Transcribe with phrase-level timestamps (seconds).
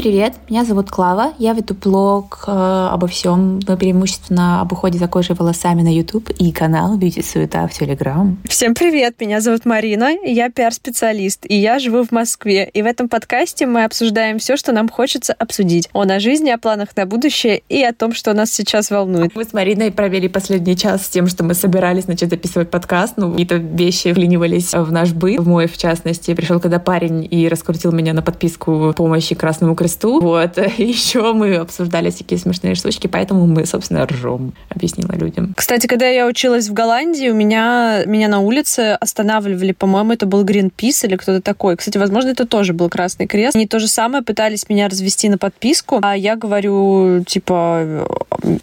[0.00, 2.50] Привет, меня зовут Клава, я веду блог э,
[2.90, 7.22] обо всем, но преимущественно об уходе за кожей и волосами на YouTube и канал Beauty
[7.22, 8.34] Суета в Telegram.
[8.48, 12.70] Всем привет, меня зовут Марина, я пиар-специалист, и я живу в Москве.
[12.72, 15.90] И в этом подкасте мы обсуждаем все, что нам хочется обсудить.
[15.92, 19.36] О на жизни, о планах на будущее и о том, что нас сейчас волнует.
[19.36, 23.32] Мы с Мариной провели последний час с тем, что мы собирались, значит, записывать подкаст, ну,
[23.32, 26.32] какие-то вещи вклинивались в наш быт, в мой, в частности.
[26.32, 30.20] Пришел когда парень и раскрутил меня на подписку помощи Красному Красному Кресту.
[30.20, 30.58] Вот.
[30.78, 35.54] И еще мы обсуждали всякие смешные штучки, поэтому мы, собственно, ржем, объяснила людям.
[35.56, 40.44] Кстати, когда я училась в Голландии, у меня, меня на улице останавливали, по-моему, это был
[40.44, 41.76] Greenpeace или кто-то такой.
[41.76, 43.56] Кстати, возможно, это тоже был Красный Крест.
[43.56, 48.06] Они то же самое пытались меня развести на подписку, а я говорю, типа,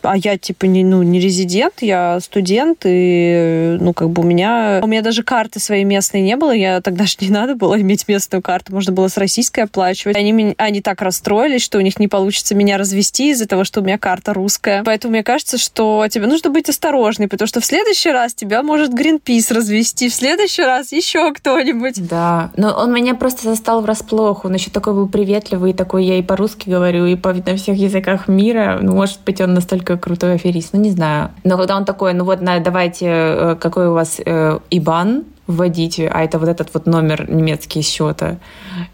[0.01, 4.79] а я, типа, не, ну, не резидент, я студент, и, ну, как бы у меня,
[4.83, 8.07] у меня даже карты своей местной не было, я тогда же не надо было иметь
[8.07, 10.15] местную карту, можно было с российской оплачивать.
[10.15, 13.83] Они, они так расстроились, что у них не получится меня развести из-за того, что у
[13.83, 14.83] меня карта русская.
[14.83, 18.93] Поэтому мне кажется, что тебе нужно быть осторожной, потому что в следующий раз тебя может
[18.93, 22.07] Greenpeace развести, в следующий раз еще кто-нибудь.
[22.07, 24.45] Да, но он меня просто застал врасплох.
[24.45, 28.27] Он еще такой был приветливый, такой я и по-русски говорю, и по на всех языках
[28.27, 28.79] мира.
[28.81, 31.29] Ну, может быть, он настолько крутой аферист, ну, не знаю.
[31.43, 36.23] Но когда он такой, ну вот, давайте, э, какой у вас э, ИБАН, вводите, а
[36.23, 38.37] это вот этот вот номер немецкий счета.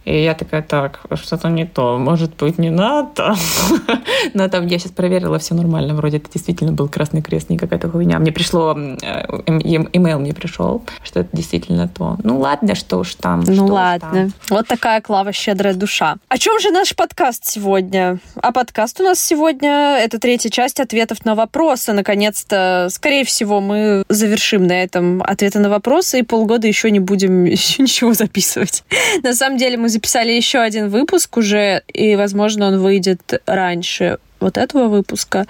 [0.06, 3.36] И я такая, так, что-то не то, может быть, не надо.
[4.34, 7.90] Но там я сейчас проверила, все нормально, вроде это действительно был Красный Крест, не какая-то
[7.90, 8.20] хуйня.
[8.20, 12.18] Мне пришло, имейл мне пришел, что это действительно то.
[12.24, 13.44] Ну ладно, что уж там.
[13.48, 14.30] Ну ладно.
[14.50, 16.16] Вот такая Клава щедрая душа.
[16.28, 18.20] О чем же наш подкаст сегодня?
[18.42, 21.94] А подкаст у нас сегодня, это третья часть ответов на вопросы.
[21.94, 27.46] Наконец-то, скорее всего, мы завершим на этом ответы на вопросы и полгода еще не будем
[27.46, 28.84] еще ничего записывать.
[29.24, 34.58] На самом деле мы записали еще один выпуск уже, и, возможно, он выйдет раньше вот
[34.58, 35.48] этого выпуска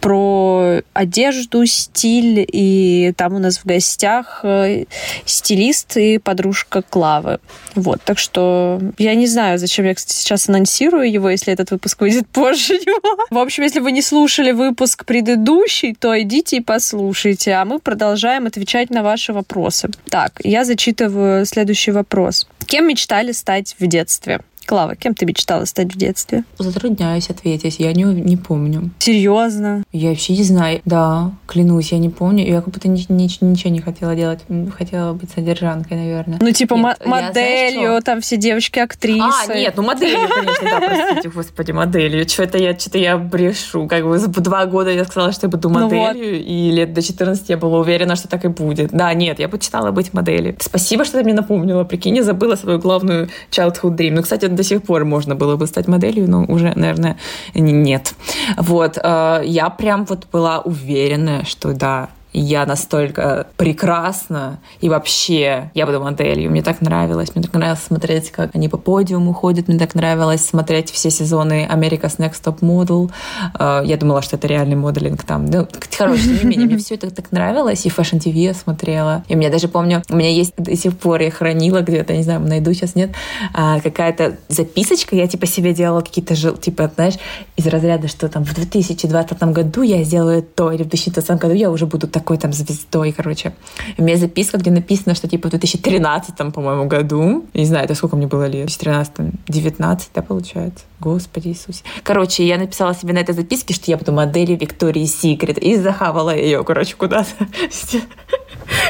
[0.00, 2.46] про одежду, стиль.
[2.50, 4.84] И там у нас в гостях э,
[5.24, 7.40] стилист и подружка Клавы.
[7.74, 12.00] Вот, так что я не знаю, зачем я, кстати, сейчас анонсирую его, если этот выпуск
[12.00, 13.26] выйдет позже него.
[13.30, 18.46] В общем, если вы не слушали выпуск предыдущий, то идите и послушайте, а мы продолжаем
[18.46, 19.90] отвечать на ваши вопросы.
[20.08, 22.48] Так, я зачитываю следующий вопрос.
[22.66, 24.40] Кем мечтали стать в детстве?
[24.66, 26.44] Клава, кем ты мечтала стать в детстве?
[26.58, 28.90] Затрудняюсь ответить, я не, не помню.
[28.98, 29.84] Серьезно?
[29.92, 30.80] Я вообще не знаю.
[30.84, 32.44] Да, клянусь, я не помню.
[32.44, 34.40] Я как будто ни, ни, ничего не хотела делать.
[34.76, 36.38] Хотела быть содержанкой, наверное.
[36.40, 39.22] Ну, типа нет, моделью, знаешь, там все девочки-актрисы.
[39.48, 42.28] А, нет, ну моделью, конечно, да, простите, господи, моделью.
[42.28, 43.86] Что-то я, что-то я брешу.
[43.86, 46.46] Как бы за два года я сказала, что я буду моделью, ну вот.
[46.46, 48.90] и лет до 14 я была уверена, что так и будет.
[48.90, 50.56] Да, нет, я почитала быть моделью.
[50.58, 51.84] Спасибо, что ты мне напомнила.
[51.84, 54.10] Прикинь, я забыла свою главную childhood dream.
[54.10, 57.16] Ну, кстати, до сих пор можно было бы стать моделью, но уже, наверное,
[57.54, 58.14] нет.
[58.56, 62.08] Вот, э, я прям вот была уверена, что да,
[62.40, 66.50] я настолько прекрасна, и вообще я буду моделью.
[66.50, 67.34] Мне так нравилось.
[67.34, 69.68] Мне так нравилось смотреть, как они по подиуму ходят.
[69.68, 73.10] Мне так нравилось смотреть все сезоны America's Next Top Model.
[73.58, 75.46] Э, я думала, что это реальный моделинг там.
[75.46, 75.66] Ну,
[75.96, 77.86] короче, тем не менее, мне все это так нравилось.
[77.86, 79.24] И Fashion TV я смотрела.
[79.28, 82.40] И меня даже помню, у меня есть до сих пор, я хранила где-то, не знаю,
[82.40, 83.12] найду сейчас, нет,
[83.54, 85.16] а, какая-то записочка.
[85.16, 87.14] Я типа себе делала какие-то, типа, знаешь,
[87.56, 91.70] из разряда, что там в 2020 году я сделаю то, или в 2020 году я
[91.70, 93.52] уже буду так такой там звездой, короче.
[93.98, 98.16] У меня записка, где написано, что типа в 2013, по-моему, году, не знаю, это сколько
[98.16, 99.14] мне было лет, в 2013,
[99.46, 100.84] 19, да, получается?
[100.98, 101.84] Господи Иисусе.
[102.02, 106.34] Короче, я написала себе на этой записке, что я буду моделью Виктории Секрет, и захавала
[106.34, 107.30] ее, короче, куда-то.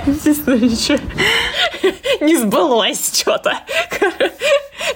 [0.06, 0.98] Естественно, ничего
[2.20, 3.54] не сбылось что-то.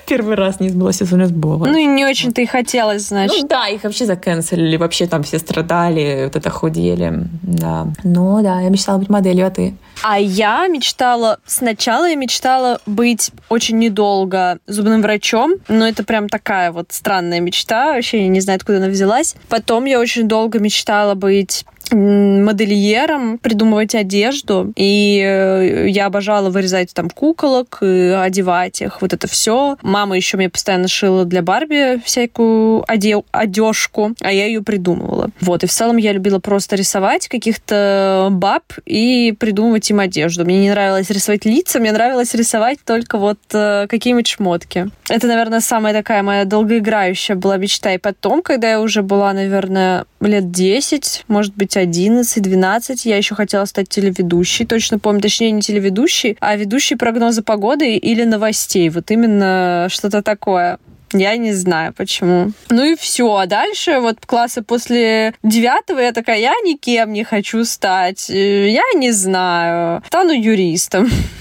[0.06, 1.70] Первый раз не сбылось, если не сбылось.
[1.70, 3.42] Ну и не очень-то и хотелось, значит.
[3.42, 7.12] Ну да, их вообще заканцелили, вообще там все страдали, вот это худели,
[7.42, 7.86] да.
[8.02, 9.74] Ну да, я мечтала быть моделью, а ты?
[10.02, 16.72] А я мечтала, сначала я мечтала быть очень недолго зубным врачом, но это прям такая
[16.72, 19.36] вот странная мечта, вообще я не знаю, откуда она взялась.
[19.48, 24.72] Потом я очень долго мечтала быть модельером, придумывать одежду.
[24.76, 29.76] И э, я обожала вырезать там куколок, и одевать их, вот это все.
[29.82, 35.30] Мама еще мне постоянно шила для Барби всякую оде одежку, а я ее придумывала.
[35.40, 40.44] Вот, и в целом я любила просто рисовать каких-то баб и придумывать им одежду.
[40.44, 44.90] Мне не нравилось рисовать лица, мне нравилось рисовать только вот э, какие-нибудь шмотки.
[45.08, 47.92] Это, наверное, самая такая моя долгоиграющая была мечта.
[47.94, 53.64] И потом, когда я уже была, наверное, лет 10, может быть, 11-12 я еще хотела
[53.64, 54.66] стать телеведущей.
[54.66, 58.88] Точно помню, точнее, не телеведущей, а ведущей прогноза погоды или новостей.
[58.90, 60.78] Вот именно что-то такое.
[61.12, 62.52] Я не знаю, почему.
[62.68, 63.34] Ну и все.
[63.34, 68.30] А дальше вот классы после девятого я такая, я никем не хочу стать.
[68.30, 70.02] Э, я не знаю.
[70.06, 71.10] Стану юристом.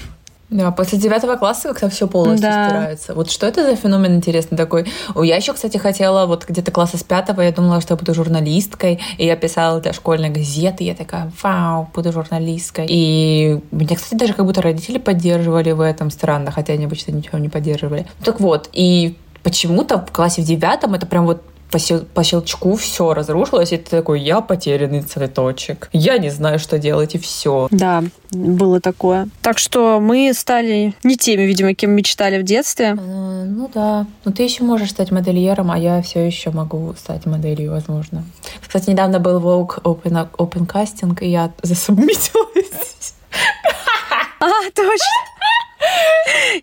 [0.50, 2.68] Да, после девятого класса как-то все полностью да.
[2.68, 3.14] стирается.
[3.14, 4.86] Вот что это за феномен интересный такой?
[5.14, 9.00] Я еще, кстати, хотела вот где-то класса с пятого, я думала, что я буду журналисткой,
[9.16, 12.86] и я писала для школьной газеты, я такая, вау, буду журналисткой.
[12.88, 17.38] И меня, кстати, даже как будто родители поддерживали в этом странно, хотя они обычно ничего
[17.38, 18.06] не поддерживали.
[18.24, 21.78] Так вот, и почему-то в классе в девятом это прям вот по,
[22.14, 25.88] по щелчку все разрушилось, и ты такой, я потерянный цветочек.
[25.92, 27.68] Я не знаю, что делать, и все.
[27.70, 29.28] Да, было такое.
[29.42, 32.96] Так что мы стали не теми, видимо, кем мечтали в детстве.
[32.98, 34.06] А, ну да.
[34.24, 38.24] Но ты еще можешь стать модельером, а я все еще могу стать моделью, возможно.
[38.66, 43.14] Кстати, недавно был Vogue Open, open Casting, и я засубмитилась.
[44.40, 45.20] А, точно.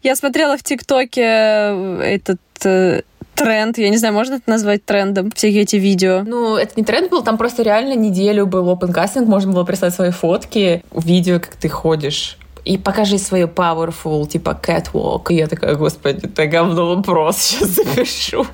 [0.04, 3.02] Я смотрела в ТикТоке этот э,
[3.38, 6.24] тренд, я не знаю, можно это назвать трендом, все эти видео?
[6.26, 9.94] Ну, это не тренд был, там просто реально неделю был open casting, можно было прислать
[9.94, 12.38] свои фотки, видео, как ты ходишь
[12.68, 15.28] и покажи свою powerful, типа, catwalk.
[15.30, 18.46] И я такая, господи, это говно вопрос, сейчас запишу.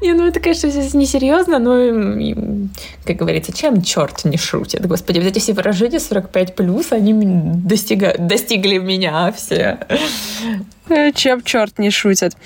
[0.00, 2.34] Не, ну это, конечно, здесь несерьезно, но,
[3.04, 4.86] как говорится, чем черт не шутит?
[4.86, 9.78] Господи, вот эти все выражения 45 плюс, они достигли меня все.
[10.88, 12.36] Э, чем черт не шутит.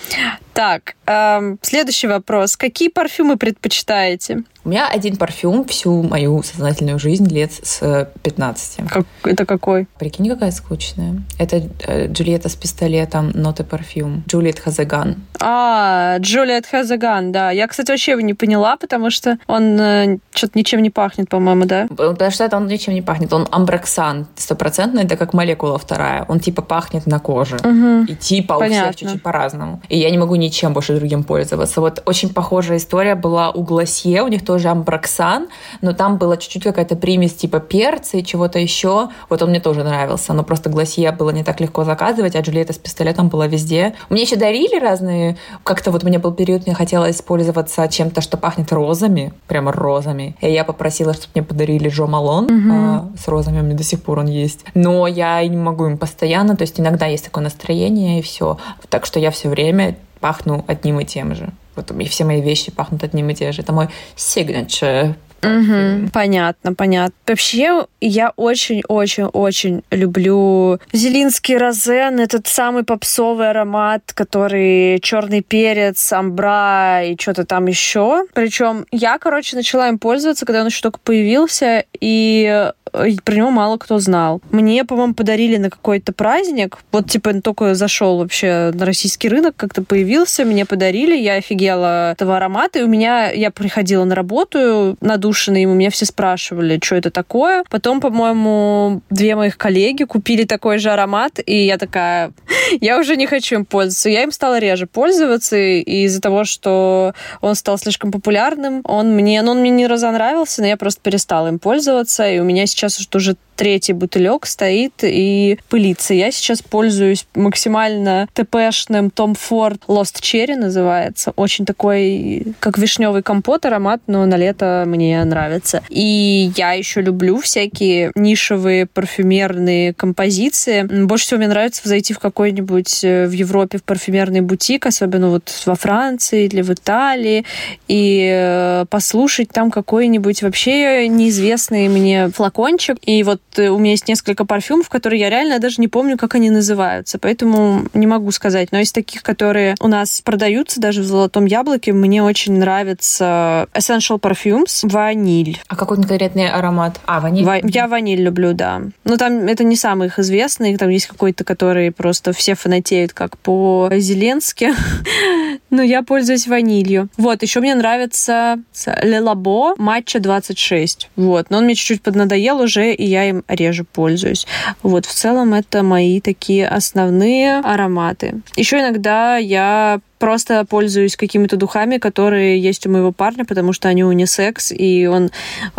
[0.52, 2.56] Так, эм, следующий вопрос.
[2.56, 4.42] Какие парфюмы предпочитаете?
[4.64, 8.88] У меня один парфюм всю мою сознательную жизнь лет с 15.
[8.88, 9.86] Как, это какой?
[9.98, 11.22] Прикинь, какая скучная.
[11.38, 14.24] Это э, Джульетта с пистолетом Ноты парфюм.
[14.28, 15.22] Джульет Хазаган.
[15.40, 17.50] А, Джульет Хазаган, да.
[17.50, 21.64] Я, кстати, вообще его не поняла, потому что он э, что-то ничем не пахнет, по-моему,
[21.64, 21.86] да?
[21.88, 23.32] Потому что это он ничем не пахнет.
[23.32, 26.26] Он амброксан стопроцентный, это как молекула вторая.
[26.28, 27.56] Он типа пахнет на коже.
[27.56, 28.12] Угу.
[28.12, 28.88] И типа Понятно.
[28.88, 29.80] у всех чуть-чуть по-разному.
[29.88, 31.80] И я не могу ничем больше другим пользоваться.
[31.80, 34.22] Вот очень похожая история была у Гласье.
[34.22, 35.48] У них тоже амброксан,
[35.80, 39.08] но там была чуть-чуть какая-то примесь типа перца и чего-то еще.
[39.30, 40.34] Вот он мне тоже нравился.
[40.34, 43.94] Но просто Гласье было не так легко заказывать, а Джульетта с пистолетом была везде.
[44.10, 45.38] Мне еще дарили разные...
[45.64, 49.32] Как-то вот у меня был период, мне хотелось пользоваться чем-то, что пахнет розами.
[49.46, 50.36] Прямо розами.
[50.42, 52.44] И я попросила, чтобы мне подарили Жо Малон.
[52.44, 52.72] Угу.
[52.72, 54.66] А, с розами у меня до сих пор он есть.
[54.74, 56.56] Но я не могу им постоянно.
[56.56, 58.58] То есть иногда есть такое настроение, и все.
[58.88, 61.50] Так что я все время пахну одним и тем же.
[61.76, 63.62] Вот и все мои вещи пахнут одним и тем же.
[63.62, 67.14] Это мой signature Угу, понятно, понятно.
[67.26, 77.16] Вообще, я очень-очень-очень люблю Зелинский розен, этот самый попсовый аромат, который черный перец, амбра и
[77.18, 78.24] что-то там еще.
[78.34, 83.76] Причем я, короче, начала им пользоваться, когда он еще только появился, и про него мало
[83.76, 84.40] кто знал.
[84.50, 86.78] Мне, по-моему, подарили на какой-то праздник.
[86.90, 92.12] Вот, типа, он только зашел вообще на российский рынок, как-то появился, мне подарили, я офигела
[92.12, 94.96] этого аромата, и у меня, я приходила на работу
[95.28, 97.64] надушенной, и у меня все спрашивали, что это такое.
[97.70, 102.32] Потом, по-моему, две моих коллеги купили такой же аромат, и я такая,
[102.80, 104.10] я уже не хочу им пользоваться.
[104.10, 109.42] Я им стала реже пользоваться, и из-за того, что он стал слишком популярным, он мне,
[109.42, 112.98] ну, он мне не разонравился, но я просто перестала им пользоваться, и у меня сейчас
[113.14, 116.14] уже третий бутылек стоит и пылится.
[116.14, 121.32] Я сейчас пользуюсь максимально ТПшным Tom Ford Lost Cherry называется.
[121.34, 125.82] Очень такой, как вишневый компот аромат, но на лето мне нравится.
[125.88, 130.82] И я еще люблю всякие нишевые парфюмерные композиции.
[130.82, 135.52] Больше всего мне нравится зайти в какой-нибудь э, в Европе в парфюмерный бутик, особенно вот
[135.66, 137.44] во Франции или в Италии,
[137.88, 142.98] и э, послушать там какой-нибудь вообще неизвестный мне флакончик.
[143.02, 146.50] И вот у меня есть несколько парфюмов, которые я реально даже не помню, как они
[146.50, 148.72] называются, поэтому не могу сказать.
[148.72, 154.20] Но из таких, которые у нас продаются даже в «Золотом яблоке», мне очень нравится Essential
[154.20, 155.60] Perfumes ваниль.
[155.68, 157.00] А какой конкретный аромат?
[157.06, 157.44] А, ваниль?
[157.44, 158.82] Ва- я ваниль люблю, да.
[159.04, 163.38] Но там это не самый их известный, там есть какой-то, который просто все фанатеют, как
[163.38, 164.72] по Зеленски.
[165.70, 167.08] Но я пользуюсь ванилью.
[167.16, 168.58] Вот, еще мне нравится
[169.02, 171.10] Лелабо Матча 26.
[171.16, 174.46] Вот, но он мне чуть-чуть поднадоел уже, и я им реже пользуюсь.
[174.82, 178.40] Вот, в целом это мои такие основные ароматы.
[178.56, 184.04] Еще иногда я просто пользуюсь какими-то духами, которые есть у моего парня, потому что они
[184.04, 185.30] унисекс, и он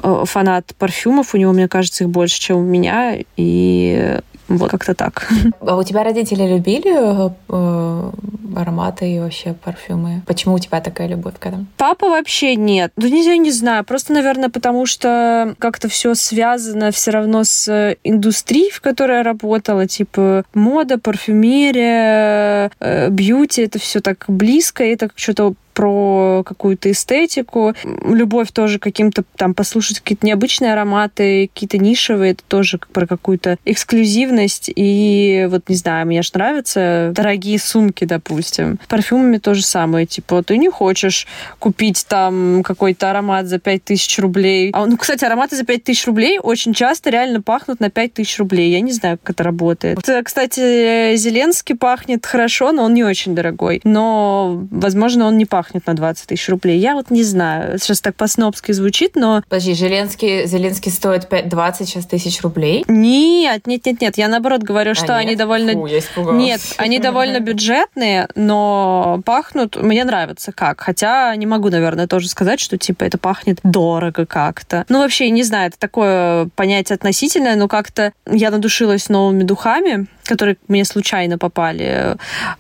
[0.02, 4.20] э, фанат парфюмов, у него, мне кажется, их больше, чем у меня, и
[4.50, 5.28] Вот как-то так.
[5.62, 8.12] А у тебя родители любили э,
[8.56, 10.24] ароматы и вообще парфюмы?
[10.26, 11.68] Почему у тебя такая любовь к этому?
[11.78, 12.92] Папа вообще нет.
[12.96, 13.84] Ну, не, не знаю.
[13.84, 19.86] Просто, наверное, потому что как-то все связано все равно с индустрией, в которой я работала.
[19.88, 23.62] Типа мода, парфюмерия, э, бьюти.
[23.62, 24.84] Это все так близко.
[24.84, 27.74] И это что-то про какую-то эстетику.
[28.04, 34.70] Любовь тоже каким-то там послушать какие-то необычные ароматы, какие-то нишевые, это тоже про какую-то эксклюзивность.
[34.76, 38.78] И вот, не знаю, мне же нравятся дорогие сумки, допустим.
[38.90, 40.06] Парфюмами то же самое.
[40.06, 41.28] Типа, ты не хочешь
[41.60, 44.72] купить там какой-то аромат за 5000 рублей.
[44.74, 48.70] А, ну, кстати, ароматы за 5000 рублей очень часто реально пахнут на 5000 рублей.
[48.70, 49.98] Я не знаю, как это работает.
[50.26, 53.80] Кстати, Зеленский пахнет хорошо, но он не очень дорогой.
[53.86, 56.80] Но, возможно, он не пахнет пахнет на 20 тысяч рублей.
[56.80, 57.78] Я вот не знаю.
[57.78, 59.44] Сейчас так по-снобски звучит, но...
[59.48, 62.84] Подожди, Зеленский, Зеленский стоит 5, 20 сейчас тысяч рублей?
[62.88, 64.18] Нет, нет, нет, нет.
[64.18, 65.28] Я наоборот говорю, что а, нет?
[65.28, 65.74] они довольно...
[65.74, 69.76] Фу, я нет, они довольно бюджетные, но пахнут...
[69.82, 70.82] Мне нравится как.
[70.82, 74.86] Хотя не могу, наверное, тоже сказать, что типа это пахнет дорого как-то.
[74.90, 80.58] Ну, вообще, не знаю, это такое понятие относительное, но как-то я надушилась новыми духами, которые
[80.68, 82.16] мне случайно попали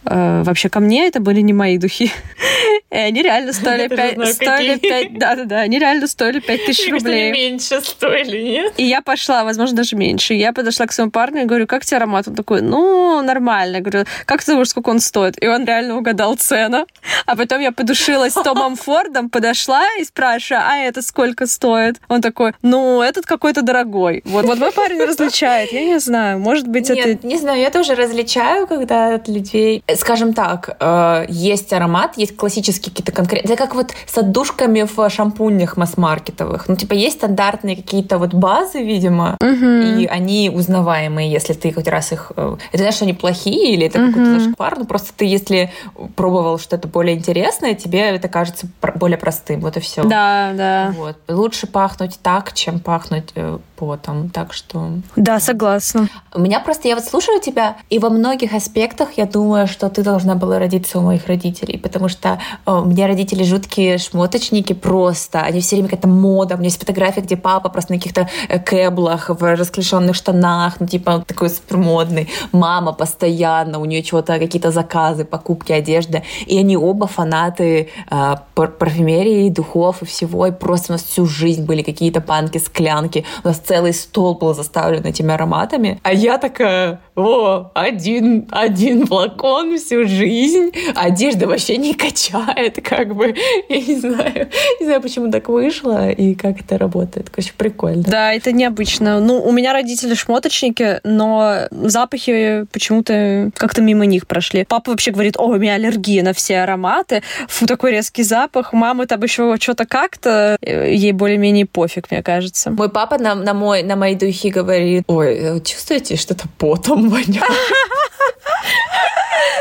[0.06, 2.12] э, вообще ко мне, это были не мои духи.
[2.92, 4.34] И они реально стоили 5...
[4.34, 5.20] Стоили 5...
[5.20, 7.32] Да-да-да, они реально стоили 5 тысяч рублей.
[7.32, 8.74] меньше стоили, нет?
[8.78, 10.34] И я пошла, возможно, даже меньше.
[10.34, 12.28] Я подошла к своему парню и говорю, как тебе аромат?
[12.28, 13.78] Он такой, ну, нормально.
[13.78, 15.42] Я говорю, как ты думаешь, сколько он стоит?
[15.42, 16.88] И он реально угадал цену.
[17.26, 22.02] А потом я подушилась с Томом Фордом, подошла и спрашиваю, а это сколько стоит?
[22.08, 24.24] Он такой, ну, этот какой-то дорогой.
[24.26, 25.72] Вот, вот мой парень различает.
[25.72, 27.28] Я не знаю, может быть, Нет, это...
[27.28, 29.84] не знаю, я тоже различаю, когда от людей...
[29.96, 32.36] Скажем так, э, есть аромат, есть
[32.80, 33.54] классические какие-то конкретные...
[33.54, 36.68] Это как вот с отдушками в шампунях масс-маркетовых.
[36.68, 39.66] Ну, типа, есть стандартные какие-то вот базы, видимо, угу.
[39.66, 42.32] и они узнаваемые, если ты хоть раз их...
[42.36, 44.12] Э, это значит, что они плохие или это угу.
[44.12, 44.80] какой-то зашквар?
[44.80, 45.72] Ну, просто ты, если
[46.16, 49.62] пробовал что-то более интересное, тебе это кажется более простым.
[49.62, 50.04] Вот и все.
[50.04, 50.94] Да, да.
[50.96, 51.18] Вот.
[51.28, 54.30] Лучше пахнуть так, чем пахнуть э, потом.
[54.30, 54.90] Так что...
[55.16, 56.08] Да, согласна.
[56.34, 56.88] У меня просто...
[56.88, 61.00] Я вот слушаю тебя, и во многих аспектах я думаю, что ты должна была родиться
[61.00, 65.42] у моих родителей, потому что э, у меня родители жуткие шмоточники просто.
[65.42, 66.56] Они все время какая-то мода.
[66.56, 70.88] У меня есть фотография, где папа просто на каких-то э, кэблах, в расклешенных штанах, ну,
[70.88, 72.30] типа, такой супер модный.
[72.52, 76.24] Мама постоянно, у нее чего-то, какие-то заказы, покупки одежды.
[76.46, 80.48] И они оба фанаты э, парфюмерии, духов и всего.
[80.48, 83.26] И просто у нас всю жизнь были какие-то банки, склянки.
[83.44, 86.00] У нас целый стол был заставлен этими ароматами.
[86.02, 90.72] А я такая, о, один, один флакон всю жизнь.
[90.96, 93.36] Одежда вообще не качает, как бы.
[93.70, 94.50] Я не знаю,
[94.80, 97.30] не знаю, почему так вышло и как это работает.
[97.30, 98.02] Короче, прикольно.
[98.02, 99.20] Да, это необычно.
[99.20, 104.66] Ну, у меня родители шмоточники, но запахи почему-то как-то мимо них прошли.
[104.68, 107.22] Папа вообще говорит, о, у меня аллергия на все ароматы.
[107.48, 108.74] Фу, такой резкий запах.
[108.74, 110.58] Мама там еще что-то как-то.
[110.64, 112.72] Ей более-менее пофиг, мне кажется.
[112.72, 117.44] Мой папа на, на, мой, на мои духи говорит, ой, чувствуете что-то потом воняет.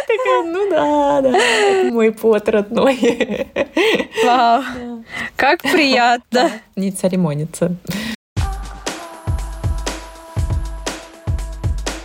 [0.07, 3.49] Такая, ну да, да, мой пот родной.
[4.25, 4.63] Вау,
[5.37, 6.51] как приятно.
[6.77, 7.77] Не церемонится.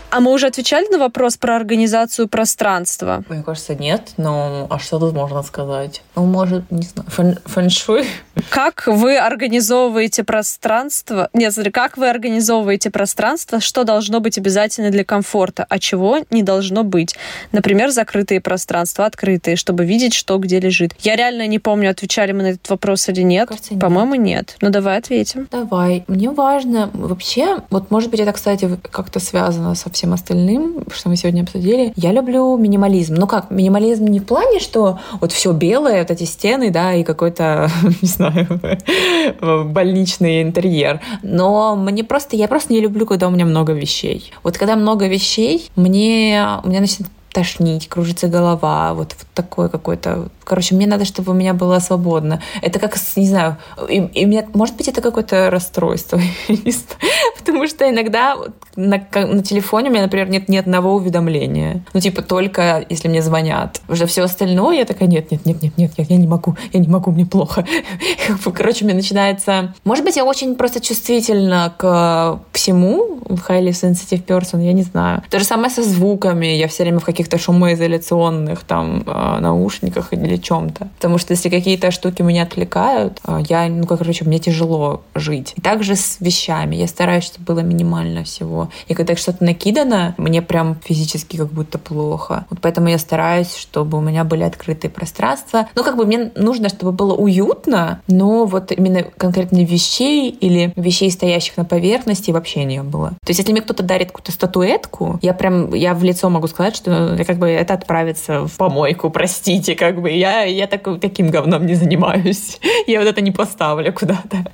[0.09, 3.23] А мы уже отвечали на вопрос про организацию пространства?
[3.29, 4.11] Мне кажется, нет.
[4.17, 6.03] Но а что тут можно сказать?
[6.15, 8.05] Ну, может, не знаю, фэн фэншуй?
[8.49, 11.29] Как вы организовываете пространство?
[11.33, 13.59] Нет, смотри, как вы организовываете пространство?
[13.59, 17.15] Что должно быть обязательно для комфорта, а чего не должно быть?
[17.51, 20.93] Например, закрытые пространства, открытые, чтобы видеть, что где лежит.
[20.99, 23.49] Я реально не помню, отвечали мы на этот вопрос или нет.
[23.49, 23.81] Кажется, нет.
[23.81, 24.57] По-моему, нет.
[24.61, 25.47] Ну, давай ответим.
[25.49, 26.03] Давай.
[26.07, 31.07] Мне важно вообще, вот, может быть, это, кстати, как-то связано со всем всем остальным, что
[31.07, 31.93] мы сегодня обсудили.
[31.95, 33.15] Я люблю минимализм.
[33.15, 37.05] Ну как, минимализм не в плане, что вот все белое, вот эти стены, да, и
[37.05, 37.69] какой-то,
[38.01, 38.32] не знаю,
[39.65, 41.01] больничный интерьер.
[41.21, 44.31] Но мне просто, я просто не люблю, когда у меня много вещей.
[44.43, 50.29] Вот когда много вещей, мне, у меня начинает тошнить, кружится голова, вот, вот такое какое-то.
[50.43, 52.41] Короче, мне надо, чтобы у меня было свободно.
[52.61, 53.57] Это как, не знаю,
[53.89, 56.19] и, и меня, может быть, это какое-то расстройство,
[57.39, 58.37] потому что иногда
[58.75, 61.83] на, на телефоне у меня, например, нет ни одного уведомления.
[61.93, 63.81] Ну, типа, только если мне звонят.
[63.87, 66.79] Уже все остальное я такая, нет, нет, нет, нет, нет, я, я не могу, я
[66.79, 67.65] не могу, мне плохо.
[68.53, 69.73] Короче, у меня начинается...
[69.83, 75.23] Может быть, я очень просто чувствительна к всему, highly sensitive person, я не знаю.
[75.29, 76.47] То же самое со звуками.
[76.47, 80.89] Я все время в каких каких-то шумоизоляционных там а, наушниках или чем-то.
[80.95, 85.53] Потому что если какие-то штуки меня отвлекают, а, я, ну, как, короче, мне тяжело жить.
[85.55, 86.75] И также с вещами.
[86.75, 88.69] Я стараюсь, чтобы было минимально всего.
[88.87, 92.45] И когда что-то накидано, мне прям физически как будто плохо.
[92.49, 95.67] Вот поэтому я стараюсь, чтобы у меня были открытые пространства.
[95.75, 101.09] Ну, как бы мне нужно, чтобы было уютно, но вот именно конкретно вещей или вещей,
[101.09, 103.09] стоящих на поверхности, вообще не было.
[103.09, 106.75] То есть, если мне кто-то дарит какую-то статуэтку, я прям, я в лицо могу сказать,
[106.75, 111.65] что как бы это отправится в помойку, простите, как бы я, я так, таким говном
[111.65, 112.59] не занимаюсь.
[112.87, 114.45] Я вот это не поставлю куда-то.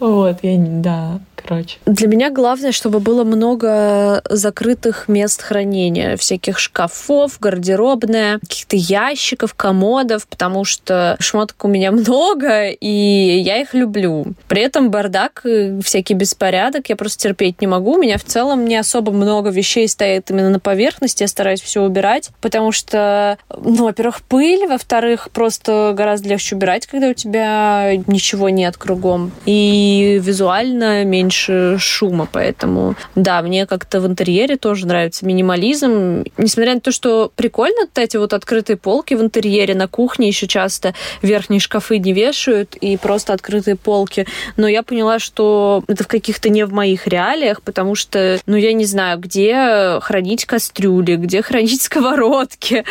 [0.00, 1.78] Вот, я, да короче.
[1.86, 10.26] Для меня главное, чтобы было много закрытых мест хранения, всяких шкафов, гардеробная, каких-то ящиков, комодов,
[10.26, 14.26] потому что шмоток у меня много, и я их люблю.
[14.48, 15.44] При этом бардак,
[15.82, 17.94] всякий беспорядок я просто терпеть не могу.
[17.94, 21.87] У меня в целом не особо много вещей стоит именно на поверхности, я стараюсь все
[21.88, 28.48] убирать, потому что, ну, во-первых, пыль, во-вторых, просто гораздо легче убирать, когда у тебя ничего
[28.48, 29.32] нет кругом.
[29.46, 36.24] И визуально меньше шума, поэтому да, мне как-то в интерьере тоже нравится минимализм.
[36.36, 40.94] Несмотря на то, что прикольно эти вот открытые полки в интерьере, на кухне еще часто
[41.22, 44.26] верхние шкафы не вешают и просто открытые полки,
[44.56, 48.72] но я поняла, что это в каких-то не в моих реалиях, потому что, ну, я
[48.72, 52.84] не знаю, где хранить кастрюли, где хранить сковородки,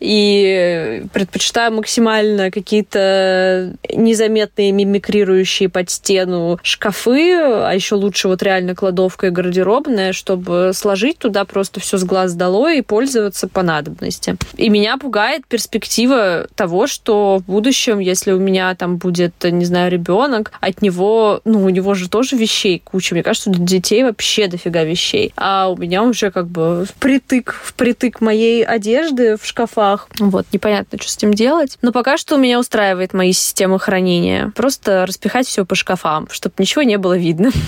[0.00, 9.28] и предпочитаю максимально какие-то незаметные мимикрирующие под стену шкафы, а еще лучше вот реально кладовка
[9.28, 14.36] и гардеробная, чтобы сложить туда просто все с глаз долой и пользоваться по надобности.
[14.56, 19.90] И меня пугает перспектива того, что в будущем, если у меня там будет, не знаю,
[19.90, 23.14] ребенок, от него, ну, у него же тоже вещей куча.
[23.14, 25.32] Мне кажется, у детей вообще дофига вещей.
[25.36, 30.08] А у меня уже как бы впритык, впритык моей одежды в шкафах.
[30.18, 31.78] Вот, непонятно, что с этим делать.
[31.82, 34.52] Но пока что меня устраивает мои системы хранения.
[34.54, 37.50] Просто распихать все по шкафам, чтобы ничего не было видно.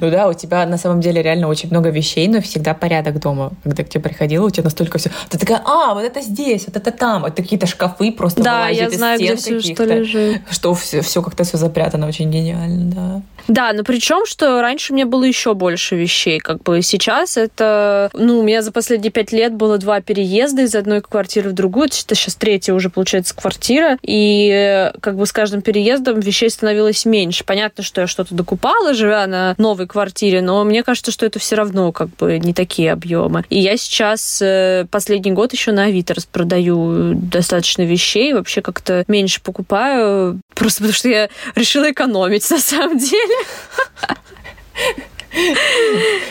[0.00, 3.52] Ну да, у тебя на самом деле реально очень много вещей, но всегда порядок дома.
[3.64, 5.10] Когда к тебе приходила, у тебя настолько все...
[5.28, 7.22] Ты такая, а, вот это здесь, вот это там.
[7.22, 10.42] Вот какие-то шкафы просто Да, я знаю, где все что лежит.
[10.50, 13.22] Что все, все как-то все запрятано очень гениально, да.
[13.48, 16.38] Да, но причем, что раньше у меня было еще больше вещей.
[16.40, 18.10] Как бы сейчас это...
[18.14, 21.86] Ну, у меня за последние пять лет было два переезда из одной квартиры в другую.
[21.86, 23.98] Это сейчас третья уже, получается, квартира.
[24.02, 27.44] И как бы с каждым переездом вещей становилось меньше.
[27.44, 31.56] Понятно, что я что-то докупала, живя на новой квартире, но мне кажется, что это все
[31.56, 33.44] равно как бы не такие объемы.
[33.50, 39.40] И я сейчас э, последний год еще на Авито распродаю достаточно вещей, вообще как-то меньше
[39.42, 43.33] покупаю, просто потому что я решила экономить на самом деле.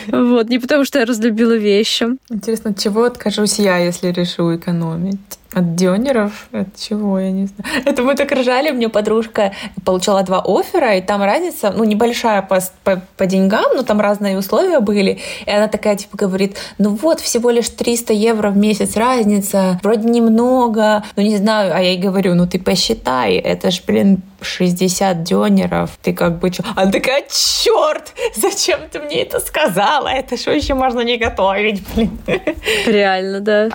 [0.08, 2.08] Вот, не потому что я разлюбила вещи.
[2.30, 5.20] Интересно, чего откажусь я, если решу экономить?
[5.54, 6.48] От дионеров?
[6.52, 7.84] От чего, я не знаю.
[7.86, 9.54] Это мы так ржали, мне подружка
[9.86, 14.38] получала два оффера, и там разница, ну, небольшая по, по, по деньгам, но там разные
[14.38, 15.20] условия были.
[15.46, 20.10] И она такая, типа, говорит, ну вот, всего лишь 300 евро в месяц разница, вроде
[20.10, 21.76] немного, ну, не знаю.
[21.76, 26.52] А я ей говорю, ну, ты посчитай, это ж, блин, 60 дёнеров, ты как бы...
[26.76, 30.08] Она такая, черт, зачем ты мне это сказала?
[30.08, 32.18] Это что еще можно не готовить, блин?
[32.86, 33.70] Реально, да.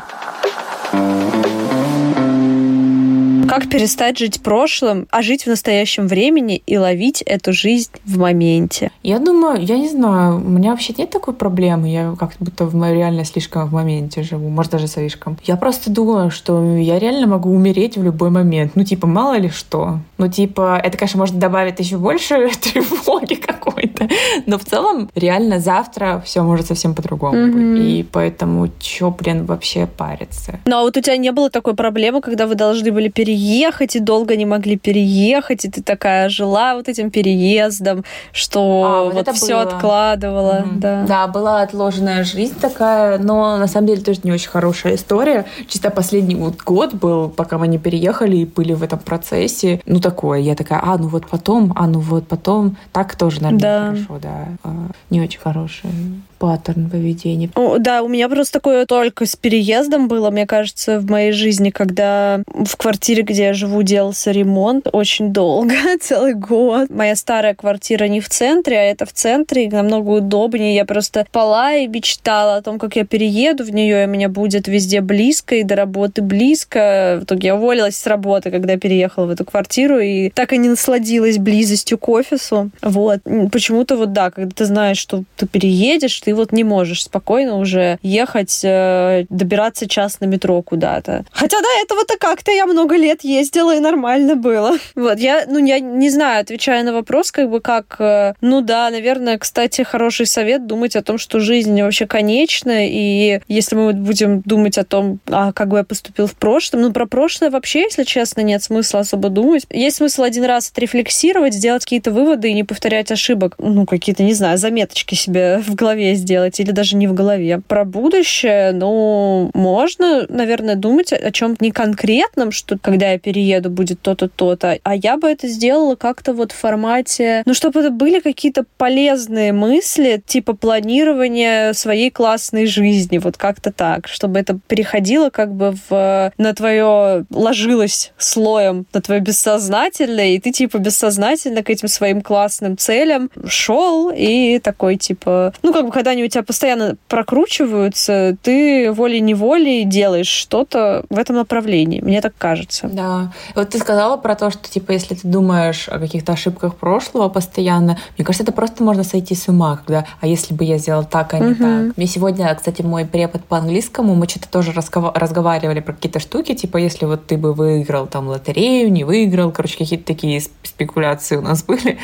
[3.48, 8.90] Как перестать жить прошлым, а жить в настоящем времени и ловить эту жизнь в моменте?
[9.02, 11.88] Я думаю, я не знаю, у меня вообще нет такой проблемы.
[11.88, 15.38] Я как будто в реально слишком в моменте живу, может даже слишком.
[15.44, 18.72] Я просто думаю, что я реально могу умереть в любой момент.
[18.74, 20.00] Ну, типа, мало ли что.
[20.18, 23.97] Ну, типа, это, конечно, может добавить еще больше тревоги какой-то.
[24.46, 27.72] Но в целом, реально завтра все может совсем по-другому mm-hmm.
[27.74, 27.82] быть.
[27.82, 30.60] И поэтому, чё, блин, вообще париться?
[30.66, 34.00] Ну, а вот у тебя не было такой проблемы, когда вы должны были переехать и
[34.00, 39.36] долго не могли переехать, и ты такая жила вот этим переездом, что а, вот, вот
[39.36, 40.64] все откладывала.
[40.66, 40.78] Угу.
[40.78, 41.04] Да.
[41.06, 45.46] да, была отложенная жизнь такая, но на самом деле тоже не очень хорошая история.
[45.68, 49.80] Чисто последний вот год был, пока мы не переехали и были в этом процессе.
[49.86, 50.40] Ну, такое.
[50.40, 52.76] Я такая, а, ну вот потом, а, ну вот потом.
[52.92, 53.87] Так тоже, наверное, да.
[53.92, 54.48] Хорошо, да.
[54.64, 55.92] А, не очень хорошая
[56.38, 57.50] паттерн поведения.
[57.54, 61.70] О, да, у меня просто такое только с переездом было, мне кажется, в моей жизни,
[61.70, 66.90] когда в квартире, где я живу, делался ремонт очень долго, целый год.
[66.90, 70.74] Моя старая квартира не в центре, а это в центре, и намного удобнее.
[70.74, 74.68] Я просто спала и мечтала о том, как я перееду в нее, и меня будет
[74.68, 77.18] везде близко, и до работы близко.
[77.20, 80.68] В итоге я уволилась с работы, когда переехала в эту квартиру, и так и не
[80.68, 82.70] насладилась близостью к офису.
[82.82, 83.20] Вот.
[83.50, 87.56] Почему почему-то вот да, когда ты знаешь, что ты переедешь, ты вот не можешь спокойно
[87.56, 91.24] уже ехать, э, добираться час на метро куда-то.
[91.32, 94.76] Хотя до этого-то как-то я много лет ездила, и нормально было.
[94.94, 98.90] Вот, я, ну, я не знаю, отвечая на вопрос, как бы как, э, ну да,
[98.90, 104.42] наверное, кстати, хороший совет думать о том, что жизнь вообще конечна, и если мы будем
[104.42, 108.04] думать о том, а как бы я поступил в прошлом, ну, про прошлое вообще, если
[108.04, 109.66] честно, нет смысла особо думать.
[109.70, 113.54] Есть смысл один раз отрефлексировать, сделать какие-то выводы и не повторять ошибок.
[113.58, 117.60] Ну, какие-то, не знаю, заметочки себе в голове сделать, или даже не в голове.
[117.66, 124.00] Про будущее, ну, можно, наверное, думать о чем-то не конкретном, что когда я перееду, будет
[124.00, 128.20] то-то, то-то, а я бы это сделала как-то вот в формате, ну, чтобы это были
[128.20, 135.52] какие-то полезные мысли, типа планирования своей классной жизни, вот как-то так, чтобы это переходило как
[135.54, 141.88] бы в, на твое, ложилось слоем на твое бессознательное, и ты типа бессознательно к этим
[141.88, 146.96] своим классным целям шел и такой типа, ну как бы когда они у тебя постоянно
[147.08, 152.00] прокручиваются, ты волей-неволей делаешь что-то в этом направлении.
[152.00, 152.88] Мне так кажется.
[152.92, 153.32] Да.
[153.54, 157.98] Вот ты сказала про то, что типа если ты думаешь о каких-то ошибках прошлого постоянно,
[158.16, 161.34] мне кажется, это просто можно сойти с ума, когда, а если бы я сделал так,
[161.34, 161.62] а не угу.
[161.62, 161.96] так.
[161.96, 166.76] Мне сегодня, кстати, мой препод по английскому, мы что-то тоже разговаривали про какие-то штуки, типа
[166.76, 171.62] если вот ты бы выиграл там лотерею, не выиграл, короче, какие-то такие спекуляции у нас
[171.68, 171.98] были.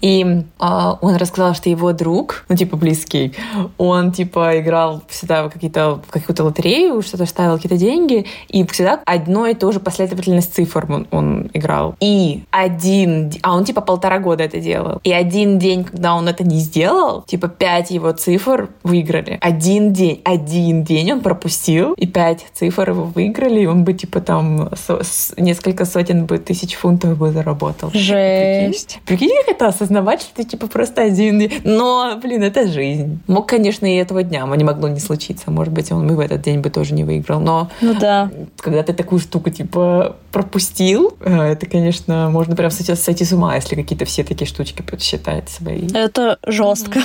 [0.00, 3.34] И э, он рассказал, что его друг, ну типа близкий,
[3.78, 9.00] он типа играл всегда в какие-то в какую-то лотерею, что-то ставил какие-то деньги, и всегда
[9.04, 11.94] одно и то же последовательность цифр он, он играл.
[12.00, 15.00] И один, а он типа полтора года это делал.
[15.04, 19.38] И один день, когда он это не сделал, типа пять его цифр выиграли.
[19.40, 24.20] Один день, один день он пропустил, и пять цифр его выиграли, и он бы типа
[24.20, 27.90] там со, с, несколько сотен бы тысяч фунтов бы заработал.
[27.92, 28.98] Жесть.
[29.06, 31.50] Прикинь, прикинь, как это осознавать, что ты типа просто один.
[31.64, 33.20] Но, блин, это жизнь.
[33.40, 35.50] Мог, конечно, и этого дня, но не могло не случиться.
[35.50, 37.40] Может быть, он бы в этот день бы тоже не выиграл.
[37.40, 38.30] Но ну да.
[38.58, 43.56] когда ты такую штуку типа пропустил, э, это, конечно, можно прям сейчас сойти с ума,
[43.56, 45.88] если какие-то все такие штучки подсчитать свои.
[45.94, 47.00] Это жестко.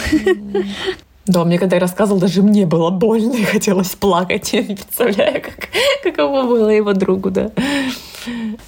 [1.25, 4.51] Да, мне когда я рассказывал, даже мне было больно и хотелось плакать.
[4.51, 5.69] Я не представляю, как,
[6.03, 7.49] каково было его другу, да.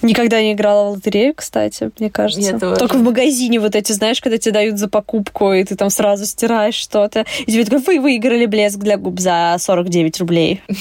[0.01, 2.59] Никогда не играла в лотерею, кстати, мне кажется.
[2.61, 5.89] Я Только в магазине вот эти, знаешь, когда тебе дают за покупку, и ты там
[5.89, 7.25] сразу стираешь что-то.
[7.45, 10.61] И тебе такой, вы выиграли блеск для губ за 49 рублей.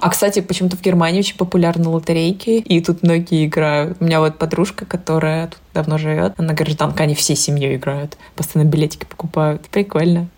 [0.00, 3.96] А, кстати, почему-то в Германии очень популярны лотерейки, и тут многие играют.
[4.00, 8.16] У меня вот подружка, которая тут давно живет, она гражданка, они всей семьей играют.
[8.34, 9.62] Постоянно билетики покупают.
[9.68, 10.28] Прикольно.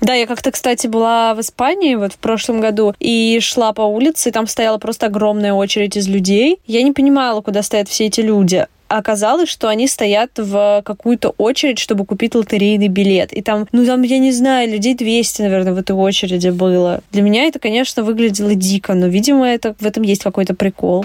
[0.00, 4.30] Да, я как-то, кстати, была в Испании вот в прошлом году и шла по улице,
[4.30, 6.58] и там стояла просто огромная очередь из людей.
[6.66, 11.78] Я не понимала, куда стоят все эти люди оказалось, что они стоят в какую-то очередь,
[11.78, 13.32] чтобы купить лотерейный билет.
[13.32, 17.00] И там, ну там, я не знаю, людей 200, наверное, в этой очереди было.
[17.12, 21.04] Для меня это, конечно, выглядело дико, но, видимо, это, в этом есть какой-то прикол.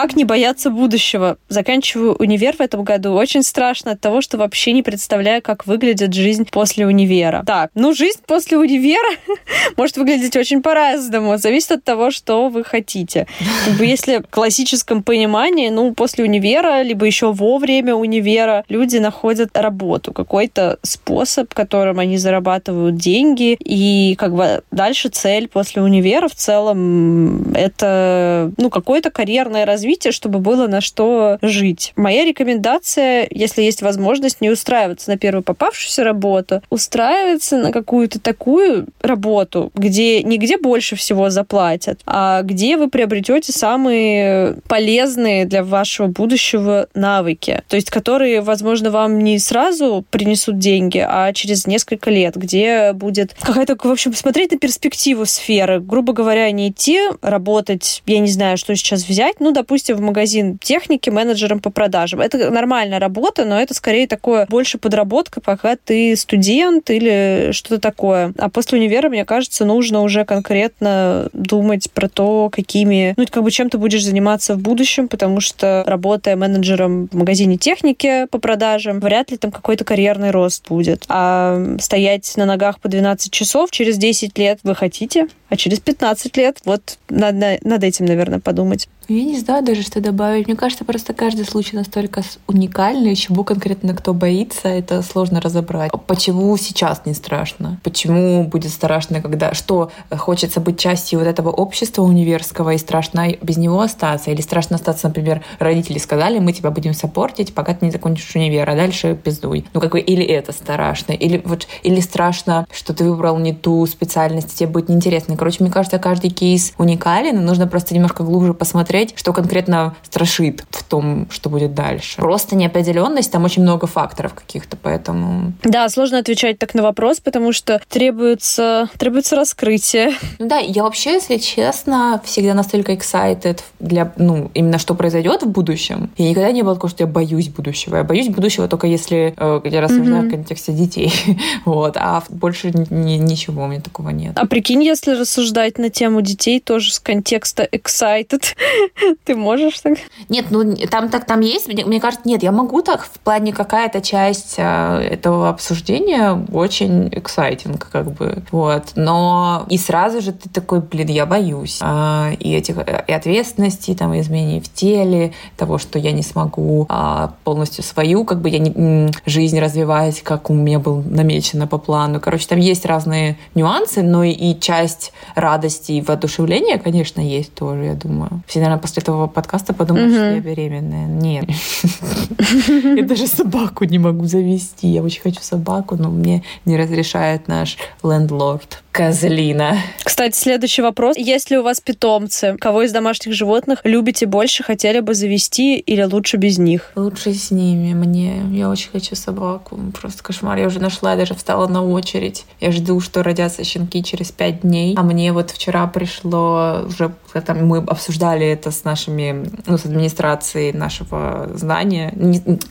[0.00, 1.36] Как не бояться будущего?
[1.50, 3.12] Заканчиваю универ в этом году.
[3.12, 7.42] Очень страшно от того, что вообще не представляю, как выглядит жизнь после универа.
[7.46, 9.10] Так, ну жизнь после универа
[9.76, 11.36] может выглядеть очень по-разному.
[11.36, 13.26] Зависит от того, что вы хотите.
[13.66, 18.96] Как бы если в классическом понимании, ну, после универа, либо еще во время универа люди
[18.96, 23.54] находят работу, какой-то способ, которым они зарабатывают деньги.
[23.62, 30.12] И как бы дальше цель после универа в целом это, ну, какое-то карьерное развитие развития,
[30.12, 31.92] чтобы было на что жить.
[31.96, 38.86] Моя рекомендация, если есть возможность, не устраиваться на первую попавшуюся работу, устраиваться на какую-то такую
[39.02, 46.06] работу, где не где больше всего заплатят, а где вы приобретете самые полезные для вашего
[46.06, 52.36] будущего навыки, то есть которые, возможно, вам не сразу принесут деньги, а через несколько лет,
[52.36, 58.20] где будет какая-то, в общем, смотреть на перспективу сферы, грубо говоря, не идти работать, я
[58.20, 62.20] не знаю, что сейчас взять, ну, допустим, допустим, в магазин техники менеджером по продажам.
[62.20, 68.32] Это нормальная работа, но это скорее такое больше подработка, пока ты студент или что-то такое.
[68.38, 73.50] А после универа, мне кажется, нужно уже конкретно думать про то, какими, ну, как бы
[73.50, 79.00] чем ты будешь заниматься в будущем, потому что работая менеджером в магазине техники по продажам,
[79.00, 81.04] вряд ли там какой-то карьерный рост будет.
[81.08, 86.36] А стоять на ногах по 12 часов через 10 лет вы хотите, а через 15
[86.36, 88.88] лет вот надо над этим, наверное, подумать.
[89.08, 90.46] Я не знаю, даже что добавить.
[90.46, 95.90] Мне кажется, просто каждый случай настолько уникальный, чему конкретно кто боится, это сложно разобрать.
[96.06, 97.80] Почему сейчас не страшно?
[97.82, 103.56] Почему будет страшно, когда что хочется быть частью вот этого общества универского и страшно без
[103.56, 104.30] него остаться?
[104.30, 108.70] Или страшно остаться, например, родители сказали, мы тебя будем саппортить, пока ты не закончишь универ,
[108.70, 109.66] а дальше пиздуй.
[109.74, 113.84] Ну, как бы, или это страшно, или вот, или страшно, что ты выбрал не ту
[113.86, 115.36] специальность, тебе будет неинтересно.
[115.40, 120.66] Короче, мне кажется, каждый кейс уникален, и нужно просто немножко глубже посмотреть, что конкретно страшит
[120.68, 122.20] в том, что будет дальше.
[122.20, 125.54] Просто неопределенность, там очень много факторов каких-то, поэтому...
[125.62, 130.12] Да, сложно отвечать так на вопрос, потому что требуется, требуется раскрытие.
[130.38, 135.48] Ну да, я вообще, если честно, всегда настолько excited для, ну, именно что произойдет в
[135.48, 136.10] будущем.
[136.18, 137.96] Я никогда не было такого, что я боюсь будущего.
[137.96, 140.28] Я боюсь будущего только если э, я рассуждаю mm-hmm.
[140.28, 141.10] в контексте детей.
[141.64, 144.32] вот, а больше ни, ничего у меня такого нет.
[144.36, 148.42] А прикинь, если рассуждать на тему детей тоже с контекста excited,
[149.24, 149.98] ты можешь так?
[150.28, 151.68] Нет, ну там так там есть.
[151.68, 157.08] Мне, мне кажется, нет, я могу так в плане какая-то часть э, этого обсуждения очень
[157.08, 158.42] exciting, как бы.
[158.50, 158.92] Вот.
[158.96, 161.78] Но и сразу же ты такой, блин, я боюсь.
[161.80, 167.34] А, и этих и ответственности, там, изменений в теле, того, что я не смогу а,
[167.44, 172.20] полностью свою, как бы я не, жизнь развивать, как у меня был намечено по плану.
[172.20, 177.94] Короче, там есть разные нюансы, но и часть радости и воодушевления, конечно, есть тоже, я
[177.94, 178.42] думаю.
[178.46, 181.06] Все, наверное, после этого подкаста подумают, что я беременная.
[181.06, 181.44] Нет.
[182.96, 184.88] Я даже собаку не могу завести.
[184.88, 188.82] Я очень хочу собаку, но мне не разрешает наш лендлорд.
[188.92, 189.78] Козлина.
[190.02, 191.16] Кстати, следующий вопрос.
[191.16, 192.56] Есть ли у вас питомцы?
[192.58, 196.90] Кого из домашних животных любите больше, хотели бы завести или лучше без них?
[196.96, 198.42] Лучше с ними мне.
[198.50, 199.78] Я очень хочу собаку.
[199.98, 200.58] Просто кошмар.
[200.58, 202.44] Я уже нашла, я даже встала на очередь.
[202.60, 204.94] Я жду, что родятся щенки через пять дней.
[204.98, 210.72] А мне вот вчера пришло уже там мы обсуждали это с нашими, ну, с администрацией
[210.72, 212.12] нашего здания.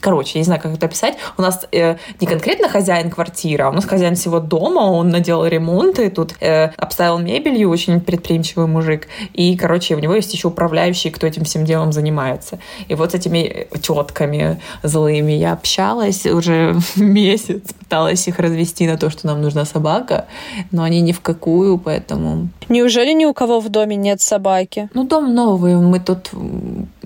[0.00, 1.16] Короче, я не знаю, как это описать.
[1.38, 5.46] У нас э, не конкретно хозяин квартиры, а у нас хозяин всего дома, он наделал
[5.46, 9.08] ремонты, тут э, обставил мебелью, очень предприимчивый мужик.
[9.32, 12.58] И, короче, у него есть еще управляющий, кто этим всем делом занимается.
[12.88, 19.10] И вот с этими тетками злыми я общалась уже месяц, пыталась их развести на то,
[19.10, 20.26] что нам нужна собака,
[20.70, 22.48] но они ни в какую, поэтому...
[22.68, 24.88] Неужели ни у кого в доме нет собаки?
[24.94, 26.30] Ну, дом новый, мы тут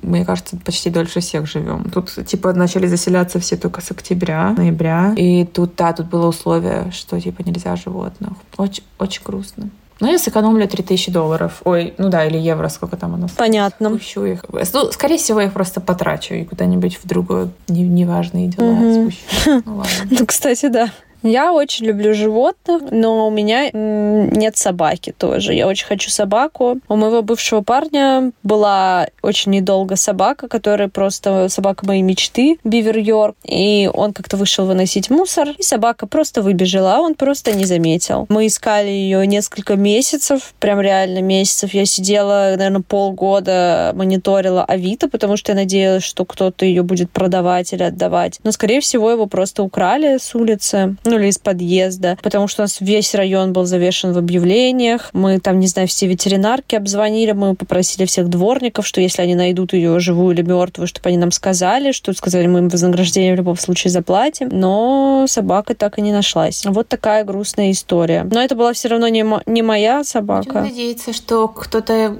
[0.02, 1.90] мне кажется, почти дольше всех живем.
[1.90, 5.14] Тут, типа, начали заселяться все только с октября, ноября.
[5.16, 8.32] И тут, да, тут было условие, что, типа, нельзя животных.
[8.58, 9.70] Очень, очень грустно.
[10.00, 11.62] Ну, я сэкономлю 3000 долларов.
[11.64, 13.30] Ой, ну да, или евро, сколько там у нас.
[13.30, 13.88] Понятно.
[13.88, 14.44] Спущу их.
[14.72, 19.10] Ну, скорее всего, я их просто потрачу и куда-нибудь в другое неважные дела угу.
[19.10, 19.62] спущу.
[19.64, 19.90] Ну, ладно.
[20.10, 20.90] Ну, кстати, да.
[21.24, 25.54] Я очень люблю животных, но у меня нет собаки тоже.
[25.54, 26.78] Я очень хочу собаку.
[26.86, 33.36] У моего бывшего парня была очень недолго собака, которая просто собака моей мечты, Бивер Йорк.
[33.42, 38.26] И он как-то вышел выносить мусор, и собака просто выбежала, а он просто не заметил.
[38.28, 41.72] Мы искали ее несколько месяцев, прям реально месяцев.
[41.72, 47.72] Я сидела, наверное, полгода мониторила Авито, потому что я надеялась, что кто-то ее будет продавать
[47.72, 48.40] или отдавать.
[48.44, 52.80] Но, скорее всего, его просто украли с улицы или из подъезда, потому что у нас
[52.80, 55.10] весь район был завешен в объявлениях.
[55.12, 59.72] Мы там, не знаю, все ветеринарки обзвонили, мы попросили всех дворников, что если они найдут
[59.72, 63.56] ее живую или мертвую, чтобы они нам сказали, что сказали, мы им вознаграждение в любом
[63.56, 64.48] случае заплатим.
[64.50, 66.64] Но собака так и не нашлась.
[66.64, 68.26] Вот такая грустная история.
[68.30, 70.48] Но это была все равно не, не моя собака.
[70.48, 72.16] Будем надеяться, что кто-то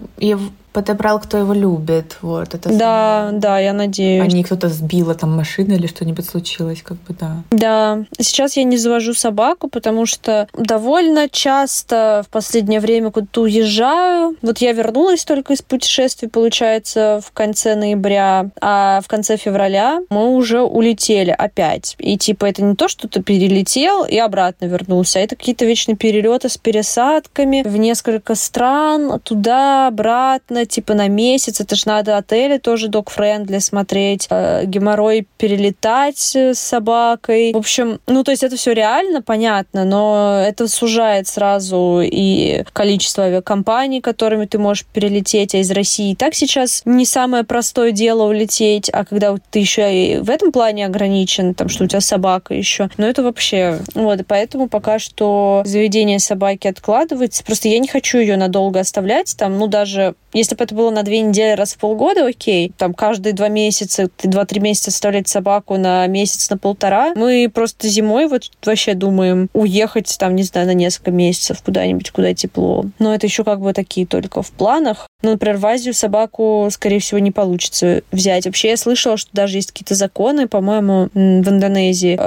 [0.75, 2.19] подобрал, кто его любит.
[2.21, 3.41] Вот, это да, самое...
[3.41, 4.23] да, я надеюсь.
[4.23, 7.43] А не кто-то сбила там машина или что-нибудь случилось, как бы, да.
[7.51, 8.05] Да.
[8.19, 14.37] Сейчас я не завожу собаку, потому что довольно часто в последнее время куда-то уезжаю.
[14.43, 20.35] Вот я вернулась только из путешествий, получается, в конце ноября, а в конце февраля мы
[20.35, 21.95] уже улетели опять.
[21.99, 25.97] И типа это не то, что ты перелетел и обратно вернулся, а это какие-то вечные
[25.97, 32.59] перелеты с пересадками в несколько стран, туда, обратно, типа на месяц, это же надо отели
[32.59, 37.53] тоже док-френдли смотреть, э, геморрой перелетать с собакой.
[37.53, 43.25] В общем, ну, то есть это все реально, понятно, но это сужает сразу и количество
[43.25, 48.91] авиакомпаний, которыми ты можешь перелететь, а из России так сейчас не самое простое дело улететь,
[48.91, 52.89] а когда ты еще и в этом плане ограничен, там, что у тебя собака еще,
[52.97, 53.81] ну, это вообще...
[53.95, 57.45] Вот, и поэтому пока что заведение собаки откладывается.
[57.45, 61.03] Просто я не хочу ее надолго оставлять, там, ну, даже Если бы это было на
[61.03, 62.73] две недели раз в полгода, окей.
[62.77, 67.15] Там каждые два месяца, два-три месяца оставлять собаку на месяц, на полтора.
[67.15, 72.35] Мы просто зимой вот вообще думаем уехать там, не знаю, на несколько месяцев куда-нибудь, куда
[72.35, 72.85] тепло.
[72.99, 75.09] Но это еще как бы такие только в планах.
[75.23, 78.45] Ну, например, в Азию собаку, скорее всего, не получится взять.
[78.45, 82.19] Вообще, я слышала, что даже есть какие-то законы, по-моему, в Индонезии.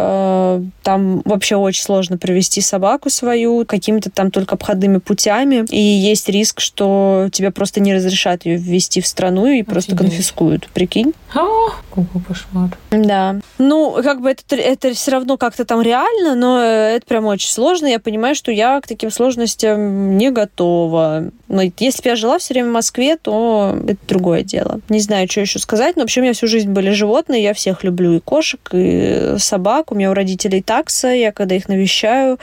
[0.57, 5.65] Э, там вообще очень сложно привести собаку свою какими-то там только обходными путями.
[5.69, 9.67] И есть риск, что тебя просто не разрешат ее ввести в страну и Офигеть.
[9.67, 10.67] просто конфискуют.
[10.73, 11.13] Прикинь?
[11.33, 11.45] А,
[11.93, 12.77] какой кошмар.
[12.91, 13.35] Да.
[13.57, 17.87] Ну, как бы это, это все равно как-то там реально, но это прям очень сложно.
[17.87, 21.31] Я понимаю, что я к таким сложностям не готова.
[21.47, 24.81] Но если бы я жила все время в Москве, то это другое дело.
[24.89, 27.83] Не знаю, что еще сказать, но вообще у меня всю жизнь были животные, я всех
[27.83, 29.91] люблю, и кошек, и собак.
[29.91, 32.37] У меня у родителей такса, я когда их навещаю,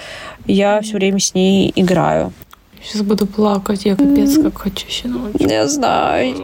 [0.46, 2.32] я все время с ней играю.
[2.82, 5.44] Сейчас буду плакать, я капец как хочу щеночка.
[5.44, 6.34] Не знаю.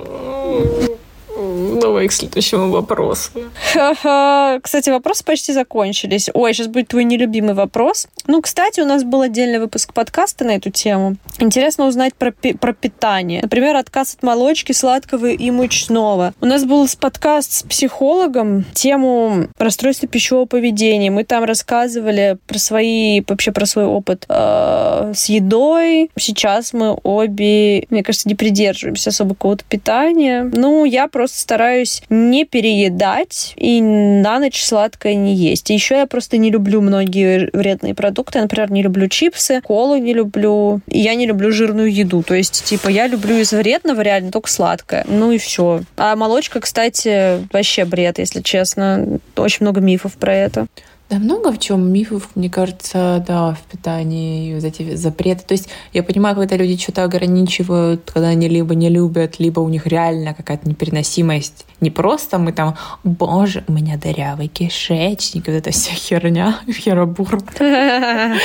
[1.79, 3.31] Давай к следующему вопросу.
[3.73, 6.31] Кстати, вопросы почти закончились.
[6.33, 8.09] Ой, сейчас будет твой нелюбимый вопрос.
[8.27, 11.17] Ну, кстати, у нас был отдельный выпуск подкаста на эту тему.
[11.39, 13.43] Интересно узнать про, про питание.
[13.43, 16.35] Например, отказ от молочки, сладкого и мучного.
[16.41, 21.11] У нас был подкаст с психологом, тему расстройства пищевого поведения.
[21.11, 26.11] Мы там рассказывали про свои, вообще про свой опыт э, с едой.
[26.19, 30.51] Сейчас мы обе, мне кажется, не придерживаемся особо какого-то питания.
[30.53, 31.60] Ну, я просто стараюсь
[32.09, 35.71] не переедать и на ночь сладкое не есть.
[35.71, 38.39] еще я просто не люблю многие вредные продукты.
[38.39, 40.81] Я, например, не люблю чипсы, колу не люблю.
[40.87, 42.23] И я не люблю жирную еду.
[42.23, 45.05] То есть, типа, я люблю из вредного реально только сладкое.
[45.09, 45.83] Ну и все.
[45.97, 49.19] А молочка, кстати, вообще бред, если честно.
[49.37, 50.67] Очень много мифов про это.
[51.11, 55.43] Да много в чем мифов, мне кажется, да, в питании, вот эти запреты.
[55.45, 59.69] То есть я понимаю, когда люди что-то ограничивают, когда они либо не любят, либо у
[59.69, 61.67] них реально какая-то непереносимость.
[61.81, 67.39] Не просто мы там, боже, у меня дырявый кишечник, вот эта вся херня, херобур.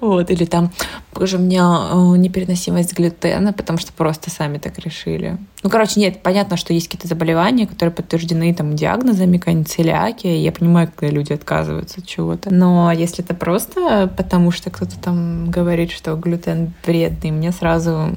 [0.00, 0.70] Вот, или там,
[1.14, 5.38] боже, у меня э, непереносимость глютена, потому что просто сами так решили.
[5.62, 10.36] Ну, короче, нет, понятно, что есть какие-то заболевания, которые подтверждены там диагнозами, какая-нибудь целиакия.
[10.36, 12.54] Я понимаю, когда люди отказываются от чего-то.
[12.54, 18.10] Но если это просто потому, что кто-то там говорит, что глютен вредный, мне сразу,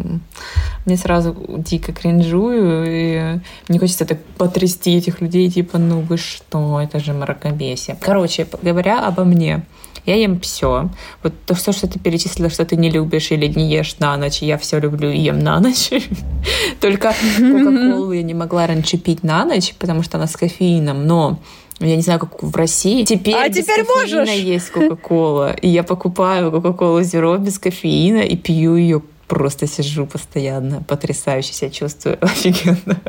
[0.85, 6.79] мне сразу дико кринжую, и мне хочется так потрясти этих людей, типа, ну вы что,
[6.81, 7.97] это же мракобесие.
[7.99, 9.65] Короче, говоря обо мне,
[10.05, 10.89] я ем все.
[11.23, 14.41] Вот то, что, что ты перечислила, что ты не любишь или не ешь на ночь,
[14.41, 15.91] я все люблю и ем на ночь.
[16.79, 21.39] Только Кока-Колу я не могла раньше пить на ночь, потому что она с кофеином, но
[21.79, 23.03] я не знаю, как в России.
[23.03, 24.29] Теперь а без теперь кофеина можешь.
[24.35, 25.53] есть Кока-Кола.
[25.53, 31.71] И я покупаю Кока-Колу Зеро без кофеина и пью ее просто сижу постоянно, потрясающе себя
[31.71, 32.99] чувствую, офигенно.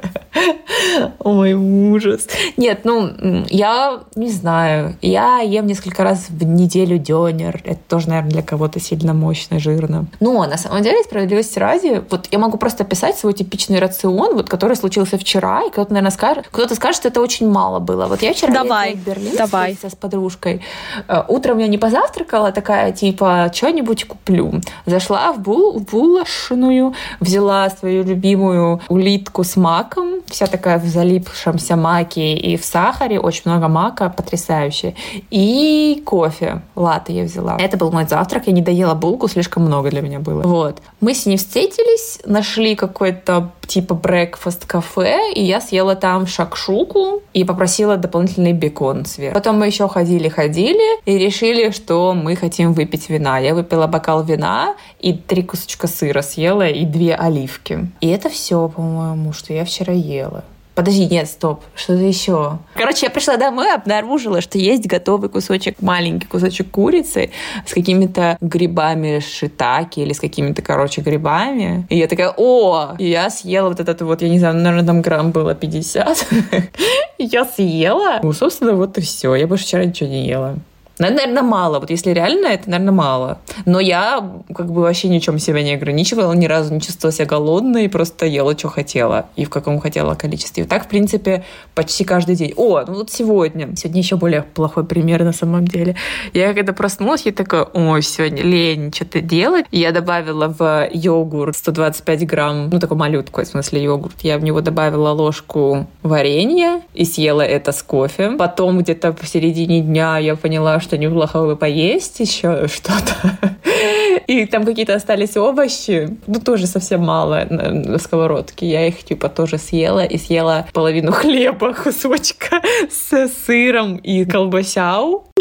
[1.19, 2.29] Ой, ужас.
[2.57, 3.11] Нет, ну,
[3.49, 4.97] я не знаю.
[5.03, 7.61] Я ем несколько раз в неделю дёнер.
[7.65, 10.07] Это тоже, наверное, для кого-то сильно мощно, жирно.
[10.21, 14.49] Но на самом деле, справедливости ради, вот я могу просто описать свой типичный рацион, вот,
[14.49, 18.07] который случился вчера, и кто-то, наверное, скажет, кто-то скажет, что это очень мало было.
[18.07, 19.77] Вот я вчера давай, в Берлин давай.
[19.83, 20.63] с подружкой.
[21.09, 24.61] Э, утром я не позавтракала, такая, типа, что-нибудь куплю.
[24.87, 31.77] Зашла в, бул, в булочную, взяла свою любимую улитку с маком, вся такая в залипшемся
[31.77, 34.95] маке и в сахаре, очень много мака, потрясающе.
[35.31, 37.57] И кофе, латте я взяла.
[37.59, 40.43] Это был мой завтрак, я не доела булку, слишком много для меня было.
[40.43, 40.83] Вот.
[41.01, 47.45] Мы с ней встретились, нашли какой-то типа брекфаст кафе, и я съела там шакшуку и
[47.45, 49.35] попросила дополнительный бекон сверху.
[49.35, 53.39] Потом мы еще ходили-ходили и решили, что мы хотим выпить вина.
[53.39, 57.89] Я выпила бокал вина и три кусочка сыра съела и две оливки.
[58.03, 60.45] И это все, по-моему, что я вчера ела.
[60.75, 62.59] Подожди, нет, стоп, что-то еще.
[62.75, 67.31] Короче, я пришла домой, обнаружила, что есть готовый кусочек, маленький кусочек курицы
[67.67, 71.87] с какими-то грибами шитаки или с какими-то, короче, грибами.
[71.91, 72.95] И я такая, о!
[72.99, 76.27] И я съела вот этот вот, я не знаю, наверное, там грамм было 50.
[77.19, 78.19] Я съела.
[78.23, 79.37] Ну, собственно, вот и все.
[79.37, 80.57] Я больше вчера ничего не ела.
[80.99, 81.81] Наверное, мало.
[81.81, 83.39] Вот если реально, это, наверное, мало.
[83.65, 87.89] Но я как бы вообще ничем себя не ограничивала, ни разу не чувствовала себя голодной,
[87.89, 90.65] просто ела, что хотела и в каком хотела количестве.
[90.65, 92.53] Так, в принципе, почти каждый день.
[92.57, 93.75] О, ну вот сегодня.
[93.77, 95.97] Сегодня еще более плохой пример на самом деле.
[96.35, 99.67] Я когда проснулась, я такая, ой, сегодня лень что-то делать.
[99.73, 104.21] Я добавила в йогурт 125 грамм, ну такой малютку, в смысле йогурт.
[104.21, 108.33] Я в него добавила ложку варенья и съела это с кофе.
[108.39, 113.39] Потом где-то в середине дня я поняла, что неплохо бы поесть еще что-то.
[114.27, 118.67] и там какие-то остались овощи, ну, тоже совсем мало на сковородке.
[118.67, 125.27] Я их, типа, тоже съела и съела половину хлеба, кусочка с сыром и колбасяу.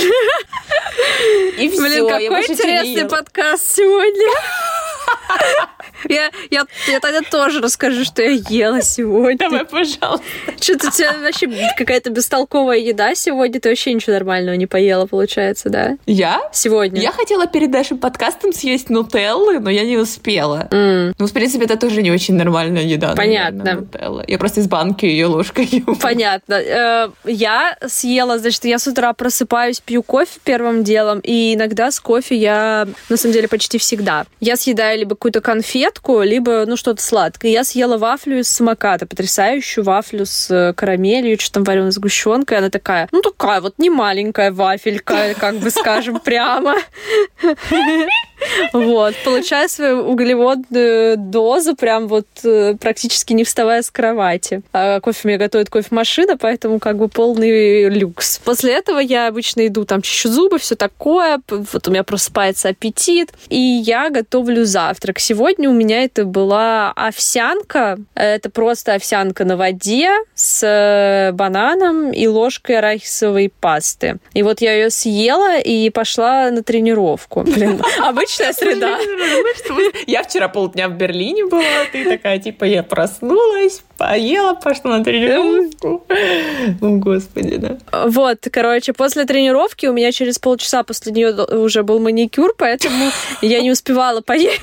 [1.60, 4.27] И все, Блин, какой интересный подкаст сегодня.
[6.10, 9.37] Я, я, я тогда тоже расскажу, что я ела сегодня.
[9.37, 10.23] Давай, пожалуйста.
[10.60, 13.60] Что-то у тебя вообще какая-то бестолковая еда сегодня.
[13.60, 15.97] Ты вообще ничего нормального не поела, получается, да?
[16.06, 16.41] Я?
[16.54, 17.02] Сегодня.
[17.02, 20.67] Я хотела перед нашим подкастом съесть нутеллы, но я не успела.
[20.71, 21.13] Mm.
[21.17, 23.13] Ну, в принципе, это тоже не очень нормальная еда.
[23.15, 23.63] Понятно.
[23.63, 24.25] Наверное, нутелла.
[24.27, 25.95] Я просто из банки ее ложкой ем.
[25.95, 26.56] Понятно.
[26.56, 31.99] Э, я съела, значит, я с утра просыпаюсь, пью кофе первым делом, и иногда с
[31.99, 34.25] кофе я, на самом деле, почти всегда.
[34.39, 35.41] Я съедаю либо какую-то
[35.92, 37.52] конфетку, либо, ну, что-то сладкое.
[37.52, 42.58] Я съела вафлю из самоката, потрясающую вафлю с э, карамелью, что там вареной сгущенкой.
[42.58, 46.75] Она такая, ну, такая вот не маленькая вафелька, как бы скажем прямо.
[48.73, 54.62] Вот, получаю свою углеводную дозу прям вот э, практически не вставая с кровати.
[54.73, 58.39] А кофе мне готовит кофемашина, поэтому как бы полный люкс.
[58.39, 63.31] После этого я обычно иду там чищу зубы, все такое, вот у меня просыпается аппетит,
[63.50, 65.19] и я готовлю завтрак.
[65.19, 72.27] Сегодня у меня это была овсянка, это просто овсянка на воде с э, бананом и
[72.27, 74.17] ложкой арахисовой пасты.
[74.33, 77.42] И вот я ее съела и пошла на тренировку.
[77.42, 79.00] Блин, обычно обычная среда.
[80.08, 86.06] Я вчера полдня в Берлине была, ты такая, типа, я проснулась, поела, пошла на тренировку.
[86.82, 87.77] О, господи, да.
[88.08, 93.12] Вот, короче, после тренировки у меня через полчаса после нее уже был маникюр, поэтому
[93.42, 94.62] я не успевала поесть.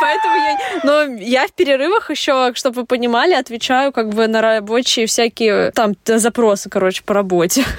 [0.00, 0.58] Поэтому я...
[0.82, 5.94] Но я в перерывах еще, чтобы вы понимали, отвечаю как бы на рабочие всякие там
[6.04, 7.64] запросы, короче, по работе.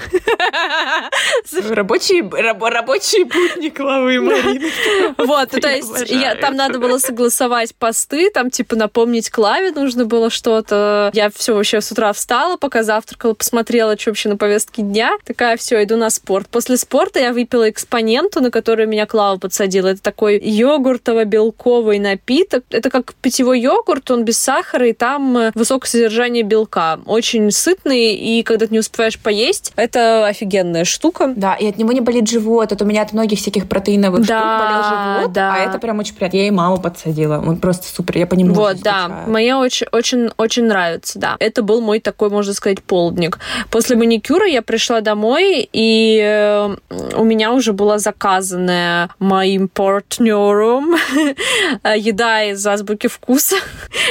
[1.70, 4.70] Рабочие, раб, рабочие будни Клавы и Марины.
[5.18, 10.30] Вот, то есть я, там надо было согласовать посты, там типа напомнить Клаве нужно было
[10.30, 11.10] что-то.
[11.14, 15.12] Я все вообще с утра встала, пока завтракала, посмотрела, что вообще на повестке дня.
[15.24, 16.48] Такая, все, иду на спорт.
[16.48, 19.88] После спорта я выпила экспоненту, на которую меня Клава подсадила.
[19.88, 22.64] Это такой йогуртово-белковый напиток.
[22.70, 27.00] Это как питьевой йогурт, он без сахара, и там э, высокое содержание белка.
[27.06, 31.32] Очень сытный, и когда ты не успеваешь поесть, это офигенная штука.
[31.36, 32.72] Да, и от него не болит живот.
[32.72, 35.54] Это у меня от многих всяких протеиновых да, штук болел живот, да.
[35.54, 36.36] а это прям очень приятно.
[36.36, 37.38] Я и маму подсадила.
[37.38, 38.54] Он просто супер, я понимаю.
[38.54, 39.04] Вот, да.
[39.04, 39.30] Скучаю.
[39.30, 41.36] Мне очень, очень, очень нравится, да.
[41.38, 43.38] Это был мой такой, можно сказать, полдник.
[43.70, 46.76] После маникюра я пришла домой, и э,
[47.16, 50.96] у меня уже была заказанная моим партнером
[52.02, 53.56] еда из азбуки вкуса.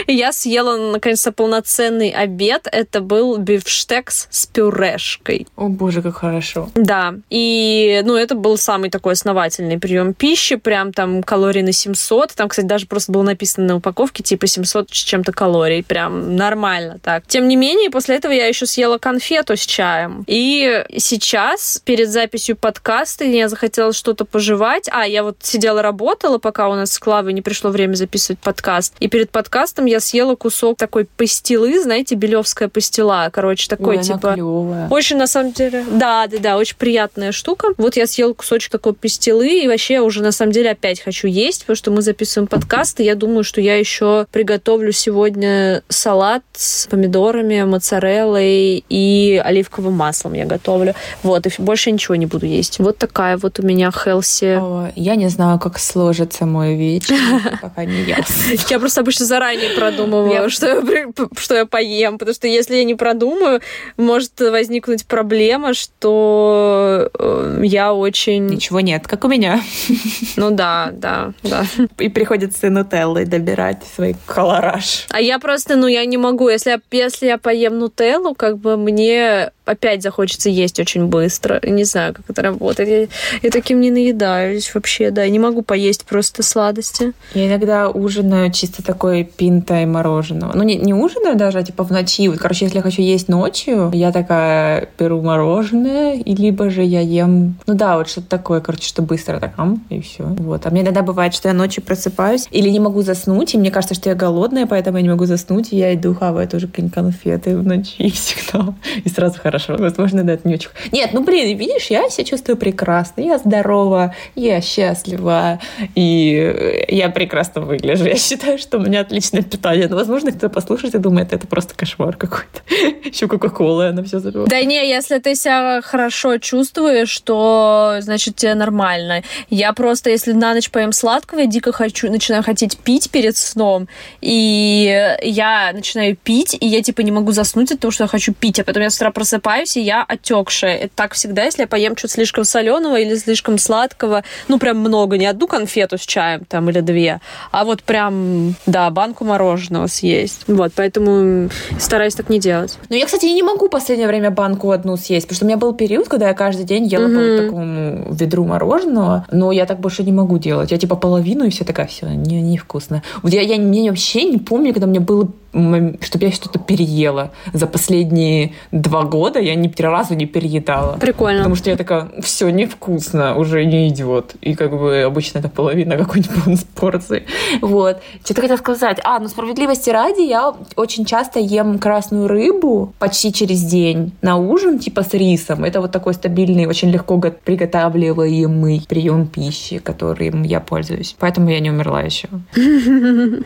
[0.07, 2.67] И я съела, наконец-то, полноценный обед.
[2.71, 5.47] Это был бифштекс с пюрешкой.
[5.55, 6.69] О боже, как хорошо.
[6.75, 7.15] Да.
[7.29, 10.55] И, ну, это был самый такой основательный прием пищи.
[10.55, 12.33] Прям там калорий на 700.
[12.33, 15.83] Там, кстати, даже просто было написано на упаковке типа 700 с чем-то калорий.
[15.83, 17.25] Прям нормально так.
[17.27, 20.23] Тем не менее, после этого я еще съела конфету с чаем.
[20.27, 24.89] И сейчас, перед записью подкаста, я захотела что-то пожевать.
[24.91, 28.95] А, я вот сидела, работала, пока у нас с Клавой не пришло время записывать подкаст.
[28.99, 33.29] И перед подкастом я съела кусок такой пастилы, знаете, белевская пастила.
[33.31, 34.33] Короче, такой Ой, типа...
[34.33, 34.87] Клевая.
[34.89, 35.85] Очень, на самом деле...
[35.91, 37.69] Да, да, да, очень приятная штука.
[37.77, 41.27] Вот я съела кусочек такой пастилы, и вообще я уже, на самом деле, опять хочу
[41.27, 46.43] есть, потому что мы записываем подкаст, и я думаю, что я еще приготовлю сегодня салат
[46.53, 50.95] с помидорами, моцареллой и оливковым маслом я готовлю.
[51.23, 52.79] Вот, и больше ничего не буду есть.
[52.79, 54.59] Вот такая вот у меня хелси.
[54.95, 57.15] Я не знаю, как сложится мой вечер.
[57.61, 58.17] пока не ем.
[58.69, 61.07] Я просто обычно заранее продумываю, что, я,
[61.37, 63.61] что я поем, потому что если я не продумаю,
[63.97, 68.47] может возникнуть проблема, что э, я очень...
[68.47, 69.61] Ничего нет, как у меня.
[70.37, 71.65] Ну да, да, да.
[71.99, 75.05] И приходится нутеллой добирать свой колораж.
[75.09, 76.49] А я просто, ну, я не могу.
[76.49, 81.59] Если я, если я поем нутеллу, как бы мне опять захочется есть очень быстро.
[81.63, 82.89] Не знаю, как это работает.
[82.89, 83.07] Я,
[83.43, 85.23] я таким не наедаюсь вообще, да.
[85.23, 87.13] Я не могу поесть просто сладости.
[87.33, 90.53] Я иногда ужинаю чисто такой пинтой мороженого.
[90.55, 92.27] Ну, не, не ужинаю даже, а типа в ночи.
[92.27, 97.01] Вот, короче, если я хочу есть ночью, я такая беру мороженое, и либо же я
[97.01, 97.55] ем...
[97.67, 100.23] Ну да, вот что-то такое, короче, что быстро так, ам, и все.
[100.23, 100.65] Вот.
[100.65, 103.95] А мне иногда бывает, что я ночью просыпаюсь или не могу заснуть, и мне кажется,
[103.95, 107.57] что я голодная, поэтому я не могу заснуть, и я иду хаваю тоже какие-нибудь конфеты
[107.57, 108.73] в ночи всегда.
[109.03, 109.75] И сразу хорошо хорошо.
[109.77, 110.69] Возможно, да, это не очень...
[110.91, 113.21] Нет, ну, блин, видишь, я себя чувствую прекрасно.
[113.21, 115.59] Я здорова, я счастлива,
[115.95, 118.05] и я прекрасно выгляжу.
[118.05, 119.87] Я считаю, что у меня отличное питание.
[119.87, 122.61] Но, возможно, кто послушает и думает, это просто кошмар какой-то.
[123.09, 124.47] Еще Кока-Кола, она все забила.
[124.47, 129.23] Да не, если ты себя хорошо чувствуешь, то, значит, тебе нормально.
[129.49, 133.87] Я просто, если на ночь поем сладкого, я дико хочу, начинаю хотеть пить перед сном,
[134.21, 138.33] и я начинаю пить, и я, типа, не могу заснуть от того, что я хочу
[138.33, 140.77] пить, а потом я с утра просыпаюсь, и я отекшая.
[140.77, 145.17] Это так всегда, если я поем что-то слишком соленого или слишком сладкого, ну, прям много,
[145.17, 147.19] не одну конфету с чаем там или две,
[147.51, 150.43] а вот прям, да, банку мороженого съесть.
[150.47, 152.77] Вот, поэтому стараюсь так не делать.
[152.89, 155.57] Ну, я, кстати, не могу в последнее время банку одну съесть, потому что у меня
[155.57, 157.37] был период, когда я каждый день ела mm-hmm.
[157.37, 160.71] по такому ведру мороженого, но я так больше не могу делать.
[160.71, 163.03] Я типа половину и все такая, все, не, невкусно.
[163.21, 167.31] Вот я, я, я вообще не помню, когда мне было чтобы я что-то переела.
[167.53, 170.97] За последние два года я ни разу не переедала.
[170.97, 171.39] Прикольно.
[171.39, 174.35] Потому что я такая, все невкусно, уже не идет.
[174.41, 177.25] И как бы обычно это половина какой-нибудь порции.
[177.61, 178.01] Вот.
[178.23, 178.99] Что-то хотела сказать.
[179.03, 184.79] А, ну справедливости ради, я очень часто ем красную рыбу почти через день на ужин,
[184.79, 185.63] типа с рисом.
[185.63, 191.15] Это вот такой стабильный, очень легко приготавливаемый прием пищи, которым я пользуюсь.
[191.19, 192.27] Поэтому я не умерла еще.
[192.55, 193.45] Блин,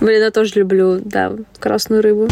[0.00, 2.28] я тоже люблю, да, красную рыбу.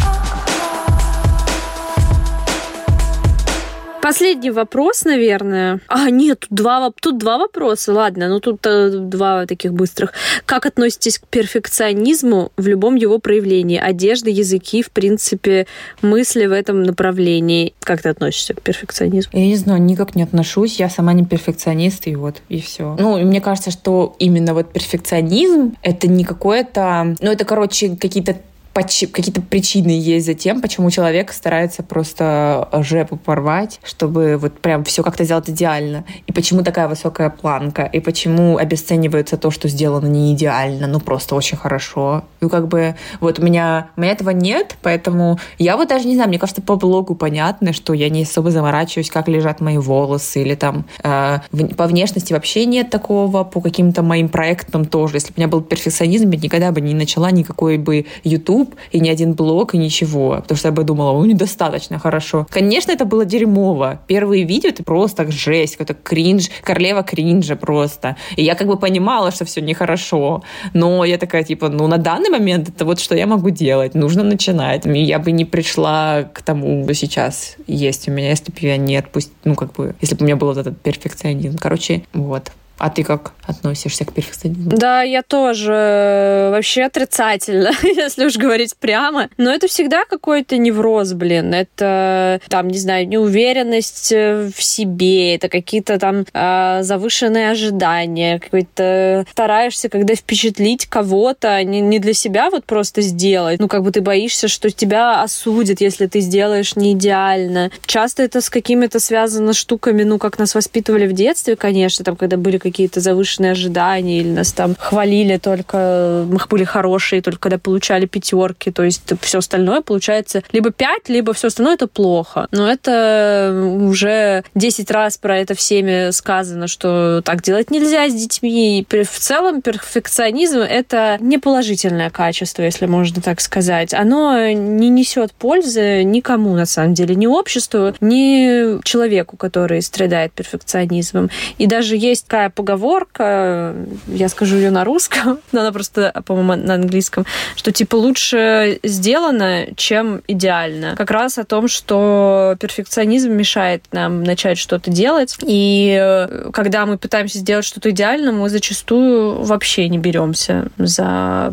[4.02, 5.78] Последний вопрос, наверное.
[5.86, 7.92] А, нет, два, тут два вопроса.
[7.92, 10.12] Ладно, ну тут э, два таких быстрых.
[10.44, 13.78] Как относитесь к перфекционизму в любом его проявлении?
[13.78, 15.68] Одежда, языки, в принципе,
[16.02, 17.74] мысли в этом направлении.
[17.78, 19.38] Как ты относишься к перфекционизму?
[19.38, 20.80] Я не знаю, никак не отношусь.
[20.80, 22.96] Я сама не перфекционист, и вот, и все.
[22.98, 27.14] Ну, и мне кажется, что именно вот перфекционизм— это не какое-то...
[27.20, 28.34] Ну, это, короче, какие-то
[28.74, 35.02] какие-то причины есть за тем, почему человек старается просто жепу порвать, чтобы вот прям все
[35.02, 36.04] как-то сделать идеально.
[36.26, 41.34] И почему такая высокая планка, и почему обесценивается то, что сделано не идеально, ну просто
[41.34, 42.24] очень хорошо.
[42.40, 46.14] И как бы вот у меня, у меня этого нет, поэтому я вот даже не
[46.14, 50.42] знаю, мне кажется, по блогу понятно, что я не особо заморачиваюсь, как лежат мои волосы,
[50.42, 51.38] или там э,
[51.76, 55.16] по внешности вообще нет такого, по каким-то моим проектам тоже.
[55.16, 58.74] Если бы у меня был перфекционизм, я никогда бы не начала никакой бы YouTube, YouTube,
[58.90, 60.38] и ни один блог, и ничего.
[60.40, 62.46] Потому что я бы думала, ну, недостаточно хорошо.
[62.50, 64.00] Конечно, это было дерьмово.
[64.06, 68.16] Первые видео это просто жесть, какой-то кринж, королева кринжа просто.
[68.36, 70.42] И я как бы понимала, что все нехорошо.
[70.74, 73.94] Но я такая, типа, ну, на данный момент это вот что я могу делать.
[73.94, 74.86] Нужно начинать.
[74.86, 78.76] И я бы не пришла к тому, что сейчас есть у меня, если бы я
[78.76, 81.58] не отпустила, ну, как бы, если бы у меня был вот этот перфекционизм.
[81.58, 82.52] Короче, вот.
[82.82, 84.76] А ты как относишься к перфекционизму?
[84.76, 89.28] Да, я тоже э, вообще отрицательно, если уж говорить прямо.
[89.36, 91.54] Но это всегда какой-то невроз, блин.
[91.54, 99.26] Это, там, не знаю, неуверенность э, в себе, это какие-то там э, завышенные ожидания, какой-то
[99.30, 103.60] стараешься, когда впечатлить кого-то, а не, не для себя вот просто сделать.
[103.60, 107.70] Ну, как бы ты боишься, что тебя осудят, если ты сделаешь не идеально.
[107.86, 112.36] Часто это с какими-то связано штуками, ну, как нас воспитывали в детстве, конечно, там, когда
[112.36, 117.58] были какие какие-то завышенные ожидания, или нас там хвалили только, мы были хорошие, только когда
[117.58, 122.48] получали пятерки, то есть все остальное получается либо пять, либо все остальное это плохо.
[122.50, 128.80] Но это уже 10 раз про это всеми сказано, что так делать нельзя с детьми.
[128.80, 133.94] И в целом перфекционизм— это не положительное качество, если можно так сказать.
[133.94, 141.30] Оно не несет пользы никому, на самом деле, ни обществу, ни человеку, который страдает перфекционизмом.
[141.58, 143.74] И даже есть такая поговорка,
[144.06, 149.66] я скажу ее на русском, но она просто, по-моему, на английском, что типа лучше сделано,
[149.74, 150.94] чем идеально.
[150.94, 155.36] Как раз о том, что перфекционизм мешает нам начать что-то делать.
[155.44, 161.52] И э, когда мы пытаемся сделать что-то идеально, мы зачастую вообще не беремся за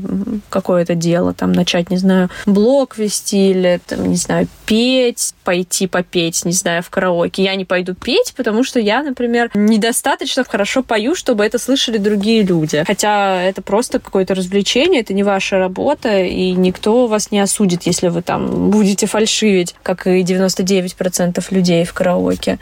[0.49, 1.33] какое-то дело.
[1.33, 6.83] Там начать, не знаю, блог вести или, там, не знаю, петь, пойти попеть, не знаю,
[6.83, 7.43] в караоке.
[7.43, 12.41] Я не пойду петь, потому что я, например, недостаточно хорошо пою чтобы это слышали другие
[12.41, 12.83] люди.
[12.85, 18.07] Хотя это просто какое-то развлечение, это не ваша работа, и никто вас не осудит, если
[18.07, 22.57] вы там будете фальшивить, как и 99% людей в караоке.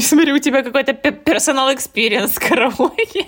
[0.00, 3.26] Смотри, у тебя какой-то personal experience караоке.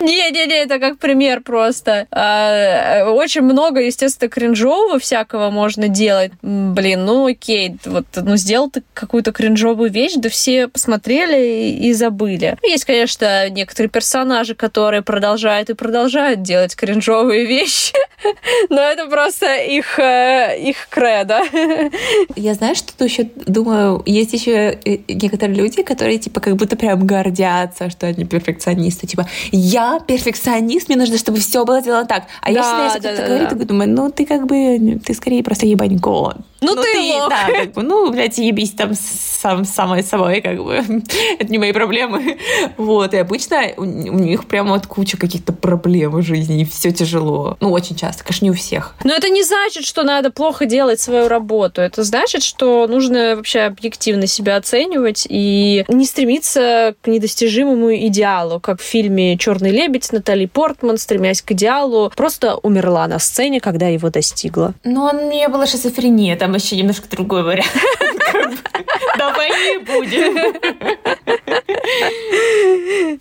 [0.00, 2.06] Не-не-не, это как пример просто.
[2.10, 6.32] А, очень много, естественно, кринжового всякого можно делать.
[6.42, 12.56] Блин, ну окей, вот, ну сделал ты какую-то кринжовую вещь, да все посмотрели и забыли.
[12.62, 17.94] Есть, конечно, некоторые персонажи, которые продолжают и продолжают делать кринжовые вещи,
[18.70, 21.42] но это просто их, э, их кредо.
[22.36, 26.76] Я знаю, что тут еще думаю, есть еще э, некоторые люди, которые типа как будто
[26.76, 29.06] прям гордятся, что они перфекционисты.
[29.06, 32.24] Типа, я перфекционист, мне нужно, чтобы все было сделано так.
[32.42, 33.64] А да, я всегда, если да, кто-то да, говорит, да.
[33.64, 36.36] думаю, ну ты как бы, ты скорее просто ебанько.
[36.60, 37.28] Ну, ну ты, ты лох.
[37.28, 40.74] Да, как бы, ну, блядь, ебись там сам, самой собой, как бы.
[41.38, 42.38] Это не мои проблемы.
[42.76, 46.90] Вот, и обычно у, у них прямо вот куча каких-то проблем в жизни, и все
[46.92, 47.56] тяжело.
[47.60, 48.94] Ну, очень часто, конечно, не у всех.
[49.04, 51.80] Но это не значит, что надо плохо делать свою работу.
[51.80, 58.80] Это значит, что нужно вообще объективно себя оценивать и не стремиться к недостижимому идеалу, как
[58.80, 64.10] в фильме «Черный лебедь» Натали Портман, стремясь к идеалу, просто умерла на сцене, когда его
[64.10, 64.74] достигла.
[64.84, 67.70] Но не было шизофрения, там еще немножко другой вариант.
[69.18, 70.54] Давай не будем.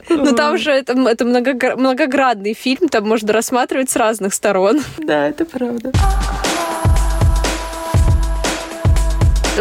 [0.07, 4.81] Ну там же это, это многоградный фильм, там можно рассматривать с разных сторон.
[4.99, 5.91] Да, это правда.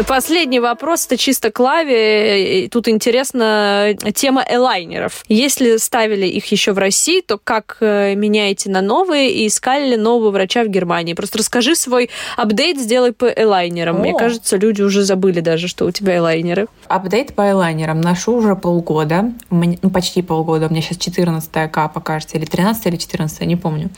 [0.05, 2.67] Последний вопрос, это чисто клаве.
[2.69, 5.23] Тут интересна тема элайнеров.
[5.27, 9.97] Если ставили их еще в России, то как э, меняете на новые и искали ли
[9.97, 11.13] нового врача в Германии?
[11.13, 13.97] Просто расскажи свой апдейт, сделай по элайнерам.
[13.97, 13.99] О.
[13.99, 16.67] Мне кажется, люди уже забыли даже, что у тебя элайнеры.
[16.87, 19.31] Апдейт по элайнерам ношу уже полгода.
[19.49, 20.67] ну, почти полгода.
[20.67, 23.89] У меня сейчас 14 капа, кажется, или 13 или 14, не помню.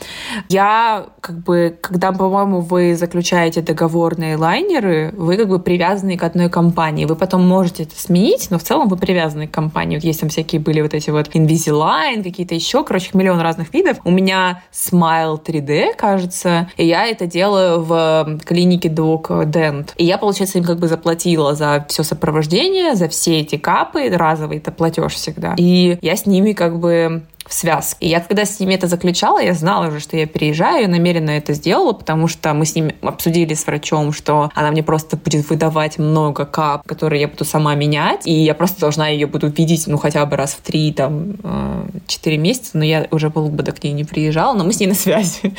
[0.48, 6.22] Я, как бы, когда, по-моему, вы заключаете договорные лайнеры, вы как бы привязаны привязаны к
[6.22, 7.04] одной компании.
[7.04, 9.96] Вы потом можете это сменить, но в целом вы привязаны к компании.
[9.96, 13.98] Вот есть там всякие были вот эти вот Invisalign, какие-то еще, короче, миллион разных видов.
[14.04, 19.90] У меня Smile 3D, кажется, и я это делаю в клинике Doc Dent.
[19.96, 24.58] И я, получается, им как бы заплатила за все сопровождение, за все эти капы, разовый
[24.58, 25.54] это платеж всегда.
[25.58, 27.96] И я с ними как бы в связке.
[28.00, 31.30] И я когда с ними это заключала, я знала уже, что я переезжаю, и намеренно
[31.30, 35.50] это сделала, потому что мы с ним обсудили с врачом, что она мне просто будет
[35.50, 39.88] выдавать много кап, которые я буду сама менять, и я просто должна ее буду видеть,
[39.88, 43.82] ну, хотя бы раз в три, там, э, четыре месяца, но я уже полгода к
[43.82, 45.40] ней не приезжала, но мы с ней на связи.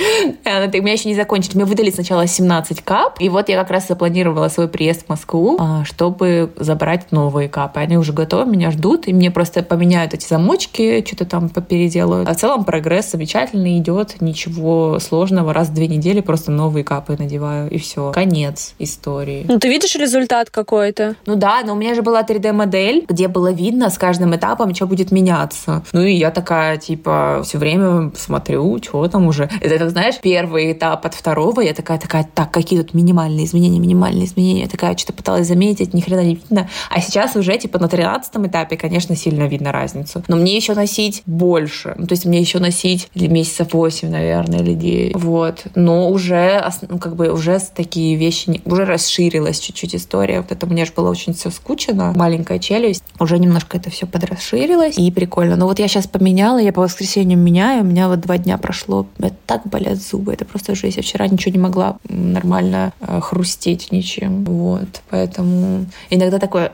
[0.45, 1.57] У меня еще не закончили.
[1.57, 5.57] Мне выдали сначала 17 кап, и вот я как раз запланировала свой приезд в Москву,
[5.59, 7.81] а, чтобы забрать новые капы.
[7.81, 11.49] Они уже готовы, меня ждут, и мне просто поменяют эти замочки, что-то там
[11.81, 12.29] поперед переделают.
[12.29, 15.53] А в целом прогресс замечательно идет, ничего сложного.
[15.53, 18.11] Раз в две недели просто новые капы надеваю, и все.
[18.11, 19.45] Конец истории.
[19.47, 21.15] Ну, ты видишь результат какой-то?
[21.25, 24.85] Ну да, но у меня же была 3D-модель, где было видно с каждым этапом, что
[24.85, 25.83] будет меняться.
[25.93, 29.49] Ну и я такая, типа, все время смотрю, что там уже.
[29.61, 33.79] Это, как знаешь, первый этап от второго, я такая, такая, так, какие тут минимальные изменения,
[33.79, 34.63] минимальные изменения.
[34.63, 36.69] Я такая, что-то пыталась заметить, ни хрена не видно.
[36.89, 40.23] А сейчас уже, типа, на 13 этапе, конечно, сильно видно разницу.
[40.27, 41.95] Но мне еще носить больше больше.
[41.97, 45.15] Ну, то есть мне еще носить или месяцев 8, наверное, или 9.
[45.15, 45.63] Вот.
[45.75, 50.41] Но уже, ну, как бы, уже такие вещи, уже расширилась чуть-чуть история.
[50.41, 52.13] Вот это мне же было очень все скучно.
[52.15, 53.03] Маленькая челюсть.
[53.19, 54.97] Уже немножко это все подрасширилось.
[54.97, 55.55] И прикольно.
[55.55, 57.83] Но вот я сейчас поменяла, я по воскресенью меняю.
[57.83, 59.07] У меня вот два дня прошло.
[59.19, 60.33] Это так болят зубы.
[60.33, 60.97] Это просто жесть.
[60.97, 64.43] Я вчера ничего не могла нормально э, хрустеть ничем.
[64.43, 65.01] Вот.
[65.09, 66.73] Поэтому иногда такое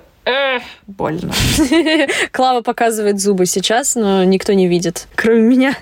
[0.87, 1.33] больно.
[2.31, 5.77] Клава показывает зубы сейчас, но никто не видит, кроме меня.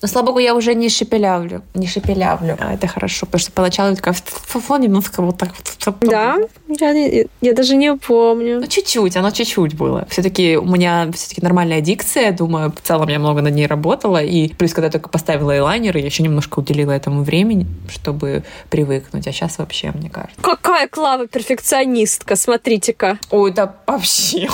[0.00, 1.62] Но, слава богу, я уже не шепелявлю.
[1.74, 2.56] Не шепелявлю.
[2.60, 5.98] А это хорошо, потому что поначалу такая фон немножко вот так вот.
[6.00, 6.36] Да?
[6.68, 8.60] Я, я даже не помню.
[8.60, 10.06] Ну, чуть-чуть, оно чуть-чуть было.
[10.10, 14.22] Все-таки у меня все-таки нормальная дикция, думаю, в целом я много над ней работала.
[14.22, 19.26] И плюс, когда я только поставила эйлайнер, я еще немножко уделила этому времени, чтобы привыкнуть.
[19.26, 20.40] А сейчас вообще, мне кажется.
[20.40, 23.18] Какая Клава перфекционистка, смотрите-ка.
[23.30, 24.48] Ой, да вообще.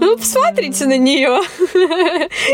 [0.00, 1.40] Ну, посмотрите на нее.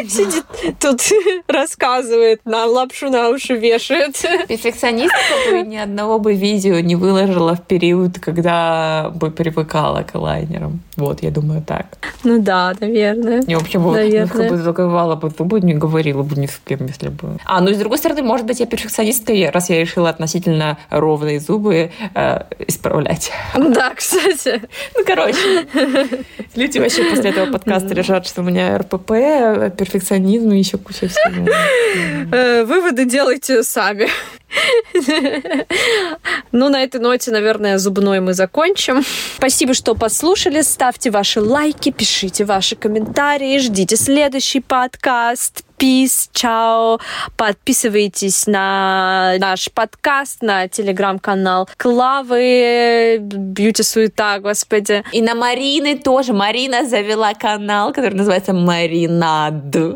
[0.09, 0.45] Сидит
[0.81, 1.01] тут,
[1.47, 4.17] рассказывает нам, лапшу на уши вешает.
[4.49, 5.19] Перфекционистка
[5.51, 10.81] бы ни одного бы видео не выложила в период, когда бы привыкала к лайнерам.
[10.97, 11.87] Вот, я думаю, так.
[12.25, 13.43] Ну да, наверное.
[13.47, 14.27] Я вообще бы, наверное.
[14.27, 17.39] Ну, как бы заговала бы бы, не говорила бы ни с кем, если бы.
[17.45, 21.78] А, ну с другой стороны, может быть, я перфекционистка, раз я решила относительно ровные зубы
[22.15, 23.33] э, исправлять.
[23.57, 24.63] Да, кстати.
[24.97, 25.67] Ну, короче.
[26.55, 31.47] Люди вообще после этого подкаста решат, что у меня РПП, перфекционизм и еще куча всего.
[32.33, 34.09] Э, выводы делайте сами.
[36.53, 39.05] Ну, на этой ноте, наверное, зубной мы закончим.
[39.37, 40.63] Спасибо, что послушали.
[40.63, 45.68] Ставьте ваши лайки, пишите ваши комментарии, ждите следующий подкаст.
[45.79, 46.99] Peace, чао.
[47.37, 55.05] Подписывайтесь на наш подкаст, на телеграм-канал Клавы, Бьюти Суета, господи.
[55.13, 56.33] И на Марины тоже.
[56.33, 59.55] Марина завела канал, который называется Маринад.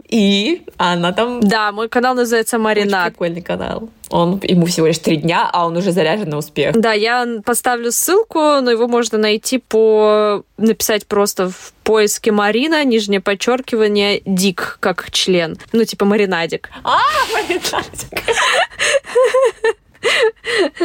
[0.09, 1.41] И она там...
[1.41, 3.07] Да, мой канал называется Маринад.
[3.07, 3.89] Очень прикольный канал.
[4.13, 6.79] Он, ему всего лишь три дня, а он уже заряжен на успех.
[6.79, 10.45] Да, я поставлю ссылку, но его можно найти по...
[10.59, 15.57] написать просто в поиске Марина, нижнее подчеркивание, Дик, как член.
[15.73, 16.69] Ну, типа маринадик.
[16.85, 16.99] А,
[17.33, 18.23] маринадик.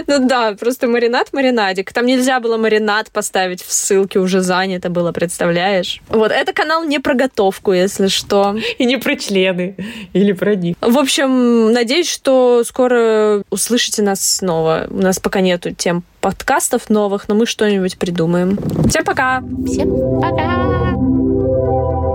[0.08, 1.92] Ну да, просто маринад, маринадик.
[1.94, 6.02] Там нельзя было маринад поставить в ссылке, уже занято было, представляешь?
[6.10, 8.56] Вот, это канал не про готовку, если что.
[8.78, 9.76] И не про члены,
[10.14, 10.76] или про них.
[10.82, 14.88] В общем, надеюсь, что скоро услышите нас снова.
[14.90, 18.58] У нас пока нету тем подкастов новых, но мы что-нибудь придумаем.
[18.90, 19.42] Всем пока!
[19.66, 22.07] Всем пока!